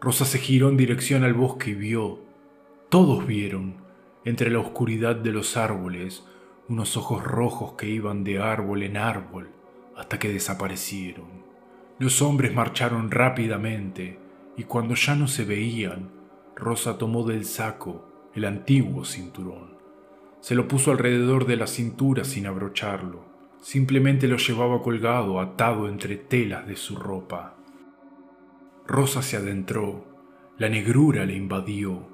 Rosa 0.00 0.24
se 0.24 0.38
giró 0.38 0.68
en 0.68 0.76
dirección 0.76 1.22
al 1.22 1.34
bosque 1.34 1.70
y 1.70 1.74
vio, 1.74 2.24
todos 2.88 3.24
vieron, 3.26 3.76
entre 4.24 4.50
la 4.50 4.58
oscuridad 4.58 5.14
de 5.14 5.30
los 5.30 5.56
árboles, 5.56 6.24
unos 6.68 6.96
ojos 6.96 7.22
rojos 7.22 7.74
que 7.74 7.88
iban 7.88 8.24
de 8.24 8.40
árbol 8.40 8.82
en 8.82 8.96
árbol 8.96 9.50
hasta 9.96 10.18
que 10.18 10.32
desaparecieron. 10.32 11.44
Los 12.00 12.20
hombres 12.20 12.52
marcharon 12.52 13.12
rápidamente 13.12 14.18
y 14.56 14.64
cuando 14.64 14.96
ya 14.96 15.14
no 15.14 15.28
se 15.28 15.44
veían, 15.44 16.10
Rosa 16.56 16.98
tomó 16.98 17.24
del 17.24 17.44
saco 17.44 18.30
el 18.34 18.44
antiguo 18.44 19.04
cinturón. 19.04 19.76
Se 20.40 20.56
lo 20.56 20.66
puso 20.66 20.90
alrededor 20.90 21.46
de 21.46 21.56
la 21.56 21.68
cintura 21.68 22.24
sin 22.24 22.46
abrocharlo 22.46 23.35
Simplemente 23.66 24.28
lo 24.28 24.36
llevaba 24.36 24.80
colgado, 24.80 25.40
atado 25.40 25.88
entre 25.88 26.14
telas 26.14 26.68
de 26.68 26.76
su 26.76 26.94
ropa. 26.94 27.56
Rosa 28.86 29.22
se 29.22 29.36
adentró, 29.36 30.04
la 30.56 30.68
negrura 30.68 31.26
le 31.26 31.34
invadió, 31.34 32.06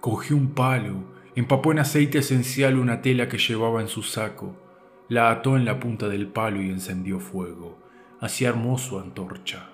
cogió 0.00 0.34
un 0.34 0.54
palo, 0.54 1.04
empapó 1.34 1.72
en 1.72 1.80
aceite 1.80 2.20
esencial 2.20 2.78
una 2.78 3.02
tela 3.02 3.28
que 3.28 3.36
llevaba 3.36 3.82
en 3.82 3.88
su 3.88 4.02
saco, 4.02 4.56
la 5.10 5.30
ató 5.30 5.58
en 5.58 5.66
la 5.66 5.78
punta 5.78 6.08
del 6.08 6.28
palo 6.28 6.62
y 6.62 6.70
encendió 6.70 7.20
fuego. 7.20 7.76
Así 8.18 8.46
armó 8.46 8.78
su 8.78 8.98
antorcha. 8.98 9.72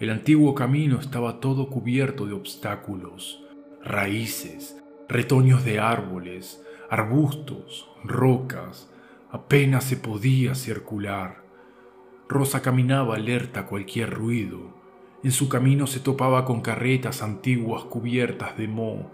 El 0.00 0.10
antiguo 0.10 0.56
camino 0.56 0.98
estaba 0.98 1.38
todo 1.38 1.68
cubierto 1.68 2.26
de 2.26 2.32
obstáculos, 2.32 3.44
raíces, 3.84 4.76
retoños 5.08 5.64
de 5.64 5.78
árboles, 5.78 6.64
arbustos, 6.90 7.88
rocas, 8.02 8.91
Apenas 9.32 9.84
se 9.84 9.96
podía 9.96 10.54
circular. 10.54 11.42
Rosa 12.28 12.60
caminaba 12.60 13.14
alerta 13.14 13.60
a 13.60 13.66
cualquier 13.66 14.10
ruido. 14.10 14.74
En 15.22 15.32
su 15.32 15.48
camino 15.48 15.86
se 15.86 16.00
topaba 16.00 16.44
con 16.44 16.60
carretas 16.60 17.22
antiguas 17.22 17.84
cubiertas 17.84 18.58
de 18.58 18.68
moho 18.68 19.10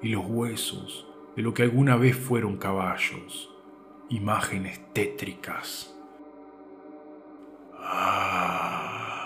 y 0.00 0.08
los 0.08 0.24
huesos 0.24 1.06
de 1.36 1.42
lo 1.42 1.52
que 1.52 1.64
alguna 1.64 1.96
vez 1.96 2.16
fueron 2.16 2.56
caballos. 2.56 3.50
Imágenes 4.08 4.80
tétricas. 4.94 5.94
Ah, 7.78 9.18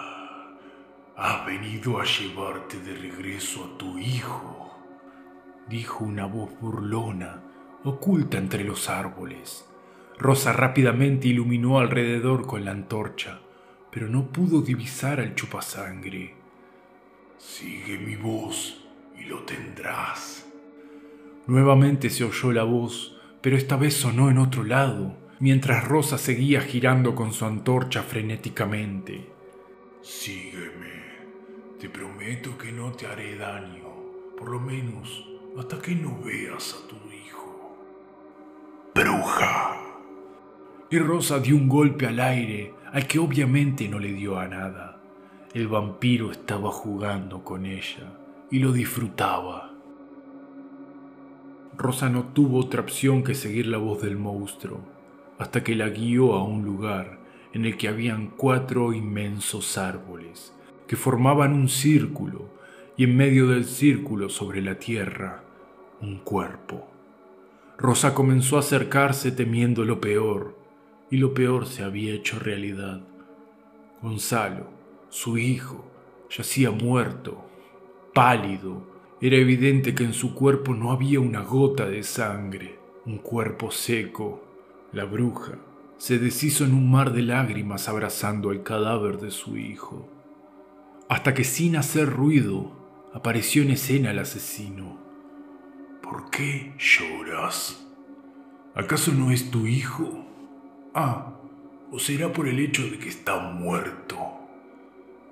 has 1.17 1.47
venido 1.47 2.01
a 2.01 2.05
llevarte 2.05 2.81
de 2.81 2.95
regreso 2.95 3.65
a 3.65 3.79
tu 3.79 3.97
hijo, 3.97 4.73
dijo 5.69 6.03
una 6.05 6.27
voz 6.27 6.51
burlona, 6.61 7.45
oculta 7.85 8.39
entre 8.39 8.65
los 8.65 8.89
árboles. 8.89 9.69
Rosa 10.19 10.53
rápidamente 10.53 11.29
iluminó 11.29 11.79
alrededor 11.79 12.47
con 12.47 12.65
la 12.65 12.71
antorcha, 12.71 13.41
pero 13.91 14.09
no 14.09 14.31
pudo 14.31 14.63
divisar 14.63 15.21
al 15.21 15.35
chupasangre. 15.35 16.35
Sigue 17.39 17.99
mi 17.99 18.17
voz 18.17 18.85
y 19.19 19.25
lo 19.25 19.43
tendrás. 19.43 20.47
Nuevamente 21.47 22.09
se 22.09 22.25
oyó 22.25 22.53
la 22.53 22.63
voz, 22.63 23.21
pero 23.41 23.57
esta 23.57 23.77
vez 23.77 23.95
sonó 23.95 24.31
en 24.31 24.39
otro 24.39 24.63
lado, 24.63 25.17
mientras 25.41 25.87
Rosa 25.89 26.19
seguía 26.19 26.61
girando 26.61 27.15
con 27.15 27.33
su 27.33 27.45
antorcha 27.45 28.03
frenéticamente. 28.03 29.29
Sígueme. 30.03 31.03
Te 31.81 31.89
prometo 31.89 32.57
que 32.57 32.71
no 32.71 32.93
te 32.93 33.07
haré 33.07 33.37
daño, 33.37 33.89
por 34.39 34.51
lo 34.51 34.61
menos 34.61 35.27
hasta 35.59 35.81
que 35.81 35.95
no 35.97 36.21
veas 36.23 36.75
a 36.75 36.89
tu 36.89 36.97
hijo. 37.13 37.77
Bruja 38.95 39.82
y 40.93 40.99
Rosa 40.99 41.41
dio 41.41 41.57
un 41.57 41.71
golpe 41.71 42.07
al 42.07 42.21
aire 42.21 42.75
al 42.93 43.07
que 43.07 43.19
obviamente 43.19 43.89
no 43.89 43.99
le 43.99 44.13
dio 44.13 44.39
a 44.39 44.47
nada. 44.47 45.01
El 45.55 45.67
vampiro 45.67 46.31
estaba 46.31 46.71
jugando 46.71 47.43
con 47.43 47.65
ella 47.65 48.13
y 48.51 48.59
lo 48.59 48.73
disfrutaba. 48.73 49.73
Rosa 51.79 52.11
no 52.11 52.25
tuvo 52.35 52.59
otra 52.59 52.83
opción 52.83 53.25
que 53.25 53.35
seguir 53.35 53.69
la 53.69 53.79
voz 53.79 54.03
del 54.03 54.19
monstruo, 54.19 54.81
hasta 55.39 55.65
que 55.65 55.75
la 55.75 55.89
guió 55.89 56.35
a 56.35 56.45
un 56.45 56.63
lugar 56.63 57.21
en 57.55 57.65
el 57.65 57.79
que 57.79 57.89
habían 57.89 58.27
cuatro 58.27 58.93
inmensos 58.93 59.79
árboles 59.79 60.55
que 60.87 60.97
formaban 60.97 61.55
un 61.55 61.71
círculo 61.71 62.51
y 62.99 63.05
en 63.05 63.17
medio 63.17 63.49
del 63.49 63.65
círculo 63.65 64.29
sobre 64.29 64.61
la 64.61 64.79
tierra 64.79 65.43
un 66.03 66.19
cuerpo. 66.19 66.87
Rosa 67.79 68.13
comenzó 68.13 68.59
a 68.59 68.61
acercarse 68.61 69.33
temiendo 69.33 69.87
lo 69.87 69.99
peor, 69.99 70.61
y 71.13 71.19
lo 71.19 71.35
peor 71.35 71.67
se 71.67 71.85
había 71.85 72.15
hecho 72.15 72.39
realidad. 72.39 73.03
Gonzalo, 74.01 74.71
su 75.11 75.37
hijo, 75.37 75.85
yacía 76.35 76.71
muerto, 76.71 77.45
pálido. 78.15 78.91
Era 79.21 79.37
evidente 79.37 79.95
que 79.95 80.05
en 80.05 80.15
su 80.15 80.35
cuerpo 80.35 80.75
no 80.75 80.91
había 80.91 81.21
una 81.21 81.43
gota 81.43 81.85
de 81.85 82.03
sangre, 82.03 82.79
un 83.05 83.19
cuerpo 83.19 83.71
seco. 83.71 84.43
La 84.93 85.05
bruja 85.05 85.59
se 85.99 86.19
deshizo 86.19 86.65
en 86.65 86.73
un 86.73 86.91
mar 86.91 87.13
de 87.13 87.21
lágrimas 87.21 87.91
abrazando 87.91 88.51
el 88.51 88.63
cadáver 88.63 89.19
de 89.19 89.31
su 89.31 89.59
hijo, 89.59 90.09
hasta 91.11 91.35
que 91.35 91.45
sin 91.45 91.77
hacer 91.77 92.09
ruido 92.09 92.73
apareció 93.13 93.63
en 93.63 93.73
escena 93.73 94.13
el 94.13 94.19
asesino. 94.19 94.97
¿Por 96.03 96.31
qué 96.31 96.73
lloras? 96.79 97.87
¿Acaso 98.75 99.13
no 99.13 99.31
es 99.31 99.51
tu 99.51 99.67
hijo? 99.67 100.32
Ah, 100.95 101.39
o 101.91 101.99
será 101.99 102.33
por 102.33 102.49
el 102.49 102.59
hecho 102.59 102.83
de 102.83 102.99
que 102.99 103.09
está 103.09 103.39
muerto. 103.39 104.19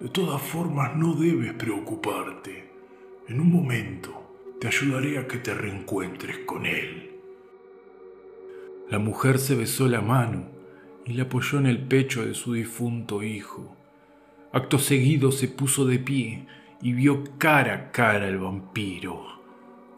De 0.01 0.09
todas 0.09 0.41
formas, 0.41 0.97
no 0.97 1.15
debes 1.15 1.53
preocuparte. 1.53 2.71
En 3.29 3.41
un 3.41 3.53
momento 3.53 4.57
te 4.59 4.69
ayudaré 4.69 5.19
a 5.19 5.27
que 5.27 5.39
te 5.39 5.53
reencuentres 5.53 6.39
con 6.47 6.65
él. 6.65 7.11
La 8.89 8.99
mujer 8.99 9.39
se 9.39 9.55
besó 9.55 9.87
la 9.87 10.01
mano 10.01 10.47
y 11.05 11.13
le 11.13 11.23
apoyó 11.23 11.59
en 11.59 11.67
el 11.67 11.87
pecho 11.87 12.25
de 12.25 12.35
su 12.35 12.55
difunto 12.55 13.23
hijo. 13.23 13.77
Acto 14.53 14.79
seguido 14.79 15.33
se 15.33 15.49
puso 15.49 15.85
de 15.85 15.99
pie 15.99 16.47
y 16.81 16.93
vio 16.93 17.23
cara 17.39 17.75
a 17.75 17.93
cara 17.93 18.27
al 18.27 18.39
vampiro, 18.39 19.27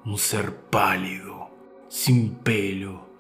un 0.05 0.19
ser 0.19 0.55
pálido, 0.57 1.51
sin 1.89 2.35
pelo, 2.35 3.12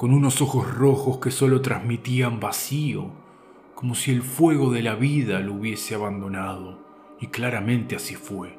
con 0.00 0.14
unos 0.14 0.40
ojos 0.40 0.66
rojos 0.74 1.18
que 1.18 1.30
solo 1.30 1.60
transmitían 1.60 2.40
vacío, 2.40 3.10
como 3.74 3.94
si 3.94 4.10
el 4.10 4.22
fuego 4.22 4.72
de 4.72 4.82
la 4.82 4.94
vida 4.94 5.40
lo 5.40 5.52
hubiese 5.52 5.94
abandonado, 5.94 6.78
y 7.20 7.26
claramente 7.26 7.96
así 7.96 8.14
fue. 8.14 8.58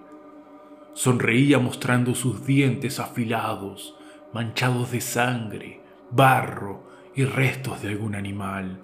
Sonreía 0.94 1.58
mostrando 1.58 2.14
sus 2.14 2.46
dientes 2.46 3.00
afilados, 3.00 3.96
manchados 4.32 4.92
de 4.92 5.02
sangre, 5.02 5.82
barro 6.12 6.84
y 7.16 7.26
restos 7.26 7.82
de 7.82 7.90
algún 7.90 8.14
animal. 8.14 8.80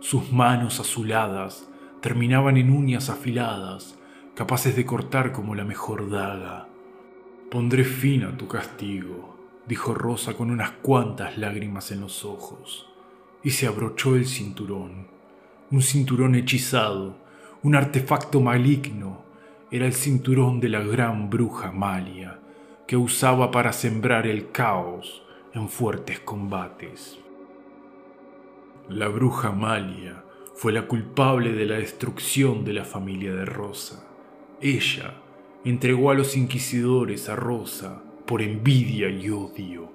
Sus 0.00 0.30
manos 0.32 0.80
azuladas 0.80 1.66
terminaban 2.02 2.58
en 2.58 2.72
uñas 2.72 3.08
afiladas, 3.08 3.98
capaces 4.34 4.76
de 4.76 4.84
cortar 4.84 5.32
como 5.32 5.54
la 5.54 5.64
mejor 5.64 6.10
daga. 6.10 6.68
Pondré 7.50 7.84
fin 7.84 8.24
a 8.24 8.36
tu 8.36 8.48
castigo, 8.48 9.29
dijo 9.66 9.94
Rosa 9.94 10.34
con 10.34 10.50
unas 10.50 10.70
cuantas 10.70 11.38
lágrimas 11.38 11.90
en 11.90 12.00
los 12.00 12.24
ojos. 12.24 12.86
y 13.42 13.52
se 13.52 13.66
abrochó 13.66 14.16
el 14.16 14.26
cinturón. 14.26 15.06
Un 15.70 15.80
cinturón 15.80 16.34
hechizado, 16.34 17.16
un 17.62 17.74
artefacto 17.74 18.40
maligno, 18.42 19.24
era 19.70 19.86
el 19.86 19.94
cinturón 19.94 20.60
de 20.60 20.68
la 20.68 20.80
gran 20.80 21.30
bruja 21.30 21.72
Malia, 21.72 22.38
que 22.86 22.98
usaba 22.98 23.50
para 23.50 23.72
sembrar 23.72 24.26
el 24.26 24.50
caos 24.50 25.22
en 25.54 25.68
fuertes 25.68 26.20
combates. 26.20 27.18
La 28.88 29.08
bruja 29.08 29.52
Malia 29.52 30.24
fue 30.54 30.72
la 30.72 30.86
culpable 30.86 31.52
de 31.52 31.64
la 31.64 31.76
destrucción 31.76 32.64
de 32.64 32.72
la 32.74 32.84
familia 32.84 33.32
de 33.32 33.44
Rosa. 33.44 34.06
Ella 34.60 35.14
entregó 35.64 36.10
a 36.10 36.14
los 36.14 36.36
inquisidores 36.36 37.28
a 37.28 37.36
Rosa 37.36 38.02
por 38.30 38.42
envidia 38.42 39.10
y 39.10 39.28
odio. 39.28 39.90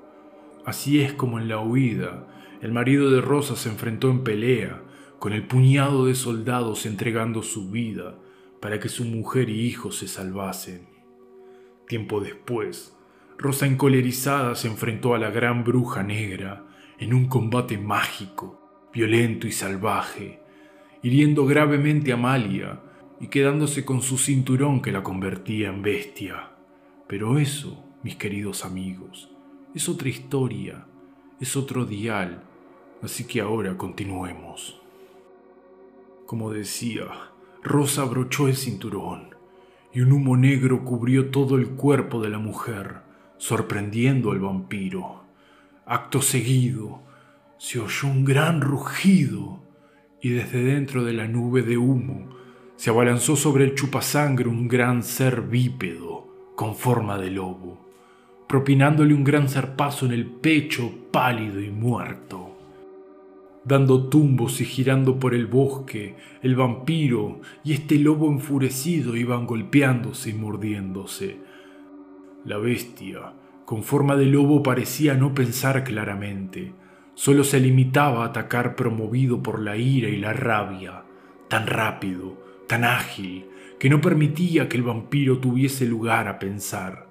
Así 0.65 0.99
es 0.99 1.13
como 1.13 1.39
en 1.39 1.47
la 1.47 1.61
huida, 1.61 2.27
el 2.61 2.73
marido 2.73 3.09
de 3.09 3.21
Rosa 3.21 3.55
se 3.55 3.69
enfrentó 3.69 4.09
en 4.11 4.25
pelea 4.25 4.83
con 5.19 5.31
el 5.31 5.47
puñado 5.47 6.07
de 6.07 6.15
soldados 6.15 6.85
entregando 6.85 7.43
su 7.43 7.71
vida 7.71 8.19
para 8.59 8.77
que 8.77 8.89
su 8.89 9.05
mujer 9.05 9.49
y 9.49 9.61
hijos 9.61 9.95
se 9.99 10.09
salvasen. 10.09 10.89
Tiempo 11.87 12.19
después, 12.19 12.93
Rosa 13.37 13.67
encolerizada 13.67 14.55
se 14.55 14.67
enfrentó 14.67 15.15
a 15.15 15.17
la 15.17 15.29
gran 15.29 15.63
bruja 15.63 16.03
negra 16.03 16.65
en 16.99 17.13
un 17.13 17.29
combate 17.29 17.77
mágico, 17.77 18.89
violento 18.93 19.47
y 19.47 19.53
salvaje, 19.53 20.41
hiriendo 21.01 21.45
gravemente 21.45 22.11
a 22.11 22.17
Malia 22.17 22.81
y 23.21 23.27
quedándose 23.27 23.85
con 23.85 24.01
su 24.01 24.17
cinturón 24.17 24.81
que 24.81 24.91
la 24.91 25.03
convertía 25.03 25.69
en 25.69 25.81
bestia. 25.81 26.51
Pero 27.07 27.39
eso, 27.39 27.84
mis 28.05 28.17
queridos 28.17 28.63
amigos, 28.65 29.31
es 29.73 29.89
otra 29.89 30.09
historia, 30.09 30.85
es 31.39 31.57
otro 31.57 31.85
dial, 31.85 32.43
así 33.01 33.23
que 33.23 33.41
ahora 33.41 33.79
continuemos. 33.79 34.79
Como 36.27 36.51
decía, 36.51 37.07
Rosa 37.63 38.03
abrochó 38.03 38.47
el 38.47 38.55
cinturón 38.55 39.33
y 39.91 40.01
un 40.01 40.11
humo 40.11 40.37
negro 40.37 40.85
cubrió 40.85 41.31
todo 41.31 41.55
el 41.55 41.69
cuerpo 41.69 42.21
de 42.21 42.29
la 42.29 42.37
mujer, 42.37 42.97
sorprendiendo 43.37 44.29
al 44.29 44.39
vampiro. 44.39 45.23
Acto 45.87 46.21
seguido, 46.21 47.01
se 47.57 47.79
oyó 47.79 48.07
un 48.07 48.23
gran 48.23 48.61
rugido 48.61 49.63
y 50.21 50.29
desde 50.29 50.61
dentro 50.61 51.03
de 51.03 51.13
la 51.13 51.27
nube 51.27 51.63
de 51.63 51.79
humo 51.79 52.29
se 52.75 52.91
abalanzó 52.91 53.35
sobre 53.35 53.63
el 53.63 53.73
chupasangre 53.73 54.47
un 54.47 54.67
gran 54.67 55.01
ser 55.01 55.41
bípedo 55.41 56.53
con 56.55 56.75
forma 56.75 57.17
de 57.17 57.31
lobo, 57.31 57.84
propinándole 58.47 59.13
un 59.13 59.23
gran 59.23 59.49
zarpazo 59.49 60.05
en 60.05 60.11
el 60.11 60.25
pecho 60.25 60.91
pálido 61.11 61.59
y 61.59 61.69
muerto. 61.69 62.55
Dando 63.63 64.09
tumbos 64.09 64.61
y 64.61 64.65
girando 64.65 65.19
por 65.19 65.33
el 65.33 65.47
bosque, 65.47 66.15
el 66.43 66.55
vampiro 66.55 67.41
y 67.63 67.73
este 67.73 67.97
lobo 67.97 68.27
enfurecido 68.31 69.15
iban 69.15 69.47
golpeándose 69.47 70.29
y 70.29 70.33
mordiéndose. 70.33 71.39
La 72.45 72.59
bestia, 72.59 73.33
con 73.65 73.81
forma 73.81 74.15
de 74.15 74.27
lobo, 74.27 74.61
parecía 74.61 75.15
no 75.15 75.33
pensar 75.33 75.83
claramente, 75.83 76.73
solo 77.15 77.43
se 77.43 77.59
limitaba 77.59 78.23
a 78.23 78.27
atacar 78.27 78.75
promovido 78.75 79.41
por 79.41 79.59
la 79.59 79.77
ira 79.77 80.09
y 80.09 80.17
la 80.17 80.33
rabia, 80.33 81.03
tan 81.47 81.65
rápido, 81.65 82.37
tan 82.67 82.83
ágil, 82.83 83.47
que 83.79 83.89
no 83.89 83.99
permitía 83.99 84.69
que 84.69 84.77
el 84.77 84.83
vampiro 84.83 85.39
tuviese 85.39 85.85
lugar 85.87 86.27
a 86.27 86.37
pensar. 86.37 87.04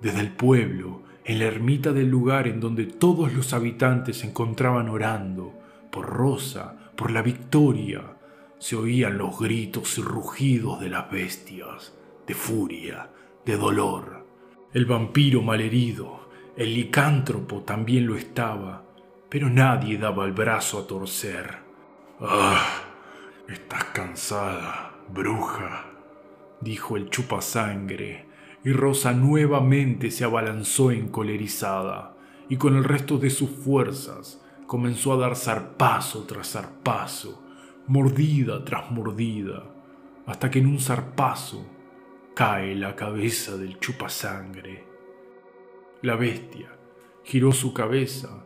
Desde 0.00 0.20
el 0.20 0.32
pueblo, 0.32 1.02
en 1.24 1.40
la 1.40 1.46
ermita 1.46 1.92
del 1.92 2.08
lugar 2.08 2.46
en 2.46 2.60
donde 2.60 2.86
todos 2.86 3.32
los 3.32 3.52
habitantes 3.52 4.18
se 4.18 4.28
encontraban 4.28 4.88
orando, 4.88 5.54
por 5.90 6.06
Rosa, 6.06 6.92
por 6.96 7.10
la 7.10 7.22
victoria, 7.22 8.16
se 8.58 8.76
oían 8.76 9.18
los 9.18 9.38
gritos 9.38 9.98
y 9.98 10.02
rugidos 10.02 10.80
de 10.80 10.88
las 10.88 11.10
bestias, 11.10 11.94
de 12.26 12.34
furia, 12.34 13.10
de 13.44 13.56
dolor. 13.56 14.26
El 14.72 14.86
vampiro 14.86 15.42
malherido, 15.42 16.28
el 16.56 16.74
licántropo 16.74 17.62
también 17.62 18.06
lo 18.06 18.16
estaba, 18.16 18.84
pero 19.28 19.48
nadie 19.48 19.98
daba 19.98 20.24
el 20.24 20.32
brazo 20.32 20.78
a 20.78 20.86
torcer. 20.86 21.58
¡Ah! 22.20 22.84
Estás 23.48 23.84
cansada, 23.94 24.92
bruja, 25.08 25.86
dijo 26.60 26.98
el 26.98 27.08
chupasangre, 27.08 28.27
y 28.64 28.72
Rosa 28.72 29.12
nuevamente 29.12 30.10
se 30.10 30.24
abalanzó 30.24 30.90
encolerizada, 30.90 32.16
y 32.48 32.56
con 32.56 32.76
el 32.76 32.84
resto 32.84 33.18
de 33.18 33.30
sus 33.30 33.50
fuerzas 33.50 34.42
comenzó 34.66 35.12
a 35.12 35.16
dar 35.16 35.36
zarpazo 35.36 36.24
tras 36.24 36.52
zarpazo, 36.52 37.42
mordida 37.86 38.64
tras 38.64 38.90
mordida, 38.90 39.64
hasta 40.26 40.50
que 40.50 40.58
en 40.58 40.66
un 40.66 40.80
zarpazo 40.80 41.66
cae 42.34 42.74
la 42.74 42.94
cabeza 42.94 43.56
del 43.56 43.78
chupasangre. 43.78 44.84
La 46.02 46.16
bestia 46.16 46.68
giró 47.24 47.52
su 47.52 47.72
cabeza 47.72 48.44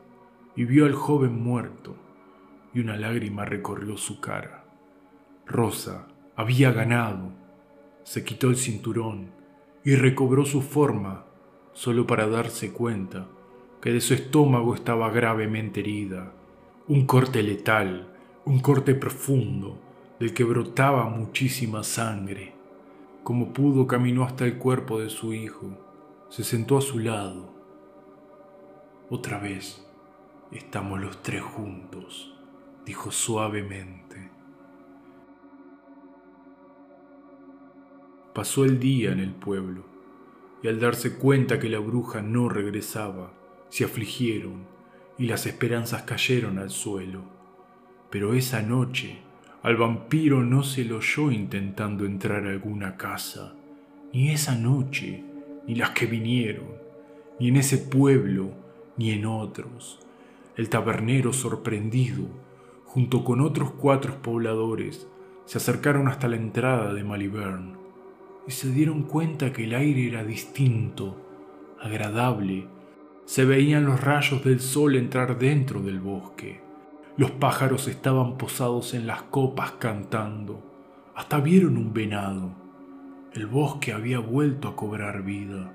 y 0.56 0.64
vio 0.64 0.86
al 0.86 0.94
joven 0.94 1.42
muerto, 1.42 1.96
y 2.74 2.80
una 2.80 2.96
lágrima 2.96 3.44
recorrió 3.44 3.96
su 3.96 4.20
cara. 4.20 4.64
Rosa 5.46 6.06
había 6.36 6.72
ganado, 6.72 7.32
se 8.04 8.24
quitó 8.24 8.48
el 8.48 8.56
cinturón 8.56 9.41
y 9.84 9.96
recobró 9.96 10.44
su 10.44 10.62
forma 10.62 11.24
solo 11.72 12.06
para 12.06 12.28
darse 12.28 12.72
cuenta 12.72 13.26
que 13.80 13.92
de 13.92 14.00
su 14.00 14.14
estómago 14.14 14.74
estaba 14.74 15.10
gravemente 15.10 15.80
herida. 15.80 16.32
Un 16.88 17.06
corte 17.06 17.42
letal, 17.42 18.08
un 18.44 18.60
corte 18.60 18.94
profundo, 18.94 19.78
del 20.20 20.34
que 20.34 20.44
brotaba 20.44 21.08
muchísima 21.08 21.82
sangre. 21.82 22.52
Como 23.24 23.52
pudo 23.52 23.86
caminó 23.86 24.24
hasta 24.24 24.44
el 24.44 24.58
cuerpo 24.58 25.00
de 25.00 25.10
su 25.10 25.32
hijo, 25.32 25.78
se 26.28 26.44
sentó 26.44 26.78
a 26.78 26.82
su 26.82 26.98
lado. 26.98 27.52
Otra 29.08 29.38
vez 29.38 29.82
Estamos 30.52 31.00
los 31.00 31.22
tres 31.22 31.40
juntos, 31.40 32.34
dijo 32.84 33.10
suavemente. 33.10 34.31
Pasó 38.34 38.64
el 38.64 38.78
día 38.78 39.12
en 39.12 39.20
el 39.20 39.32
pueblo, 39.32 39.84
y 40.62 40.68
al 40.68 40.80
darse 40.80 41.14
cuenta 41.14 41.58
que 41.58 41.68
la 41.68 41.78
bruja 41.78 42.22
no 42.22 42.48
regresaba, 42.48 43.32
se 43.68 43.84
afligieron 43.84 44.64
y 45.18 45.26
las 45.26 45.46
esperanzas 45.46 46.02
cayeron 46.02 46.58
al 46.58 46.70
suelo. 46.70 47.22
Pero 48.10 48.34
esa 48.34 48.62
noche 48.62 49.18
al 49.62 49.76
vampiro 49.76 50.42
no 50.42 50.62
se 50.62 50.84
lo 50.84 50.98
oyó 50.98 51.30
intentando 51.30 52.04
entrar 52.04 52.46
a 52.46 52.50
alguna 52.50 52.96
casa, 52.96 53.54
ni 54.12 54.30
esa 54.30 54.56
noche, 54.56 55.24
ni 55.66 55.74
las 55.74 55.90
que 55.90 56.06
vinieron, 56.06 56.66
ni 57.38 57.48
en 57.48 57.56
ese 57.56 57.78
pueblo, 57.78 58.52
ni 58.96 59.10
en 59.10 59.26
otros 59.26 60.00
el 60.56 60.68
tabernero, 60.68 61.32
sorprendido, 61.32 62.26
junto 62.84 63.24
con 63.24 63.40
otros 63.40 63.70
cuatro 63.72 64.20
pobladores, 64.20 65.08
se 65.46 65.58
acercaron 65.58 66.08
hasta 66.08 66.28
la 66.28 66.36
entrada 66.36 66.92
de 66.92 67.02
Malibern 67.04 67.81
y 68.46 68.50
se 68.50 68.70
dieron 68.70 69.04
cuenta 69.04 69.52
que 69.52 69.64
el 69.64 69.74
aire 69.74 70.08
era 70.08 70.24
distinto, 70.24 71.16
agradable. 71.80 72.66
Se 73.24 73.44
veían 73.44 73.84
los 73.84 74.00
rayos 74.00 74.42
del 74.44 74.60
sol 74.60 74.96
entrar 74.96 75.38
dentro 75.38 75.80
del 75.80 76.00
bosque. 76.00 76.60
Los 77.16 77.30
pájaros 77.30 77.88
estaban 77.88 78.36
posados 78.38 78.94
en 78.94 79.06
las 79.06 79.22
copas 79.22 79.72
cantando. 79.72 80.62
Hasta 81.14 81.40
vieron 81.40 81.76
un 81.76 81.92
venado. 81.92 82.50
El 83.32 83.46
bosque 83.46 83.92
había 83.92 84.18
vuelto 84.18 84.68
a 84.68 84.76
cobrar 84.76 85.22
vida. 85.22 85.72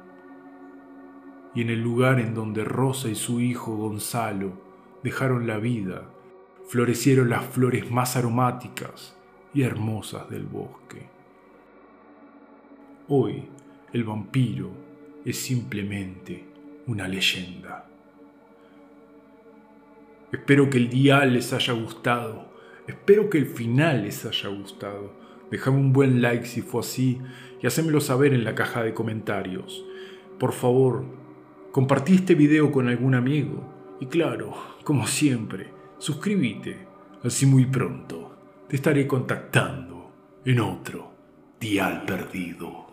Y 1.55 1.61
en 1.61 1.69
el 1.69 1.81
lugar 1.81 2.19
en 2.19 2.33
donde 2.33 2.63
Rosa 2.63 3.07
y 3.07 3.15
su 3.15 3.39
hijo 3.39 3.75
Gonzalo 3.75 4.53
dejaron 5.03 5.47
la 5.47 5.57
vida, 5.57 6.03
florecieron 6.67 7.29
las 7.29 7.45
flores 7.45 7.89
más 7.89 8.15
aromáticas 8.15 9.15
y 9.53 9.61
hermosas 9.61 10.29
del 10.29 10.45
bosque. 10.45 11.16
Hoy 13.09 13.43
el 13.93 14.03
vampiro 14.03 14.69
es 15.23 15.37
simplemente 15.37 16.45
una 16.87 17.07
leyenda. 17.07 17.89
Espero 20.31 20.69
que 20.69 20.77
el 20.77 20.89
día 20.89 21.23
les 21.25 21.53
haya 21.53 21.73
gustado, 21.73 22.51
espero 22.87 23.29
que 23.29 23.37
el 23.37 23.45
final 23.45 24.03
les 24.03 24.25
haya 24.25 24.49
gustado. 24.49 25.13
Déjame 25.49 25.77
un 25.77 25.93
buen 25.93 26.21
like 26.21 26.45
si 26.45 26.61
fue 26.61 26.81
así 26.81 27.19
y 27.61 27.67
hacémelo 27.67 28.01
saber 28.01 28.33
en 28.33 28.43
la 28.43 28.55
caja 28.55 28.83
de 28.83 28.93
comentarios. 28.93 29.85
Por 30.37 30.51
favor, 30.51 31.05
compartí 31.71 32.15
este 32.15 32.35
video 32.35 32.71
con 32.71 32.89
algún 32.89 33.15
amigo 33.15 33.97
y 34.01 34.07
claro, 34.07 34.53
como 34.83 35.07
siempre, 35.07 35.71
suscríbete, 35.97 36.87
así 37.23 37.45
muy 37.45 37.65
pronto 37.65 38.27
te 38.67 38.75
estaré 38.75 39.07
contactando 39.07 40.11
en 40.43 40.59
otro 40.59 41.13
Dial 41.59 42.03
Perdido. 42.05 42.86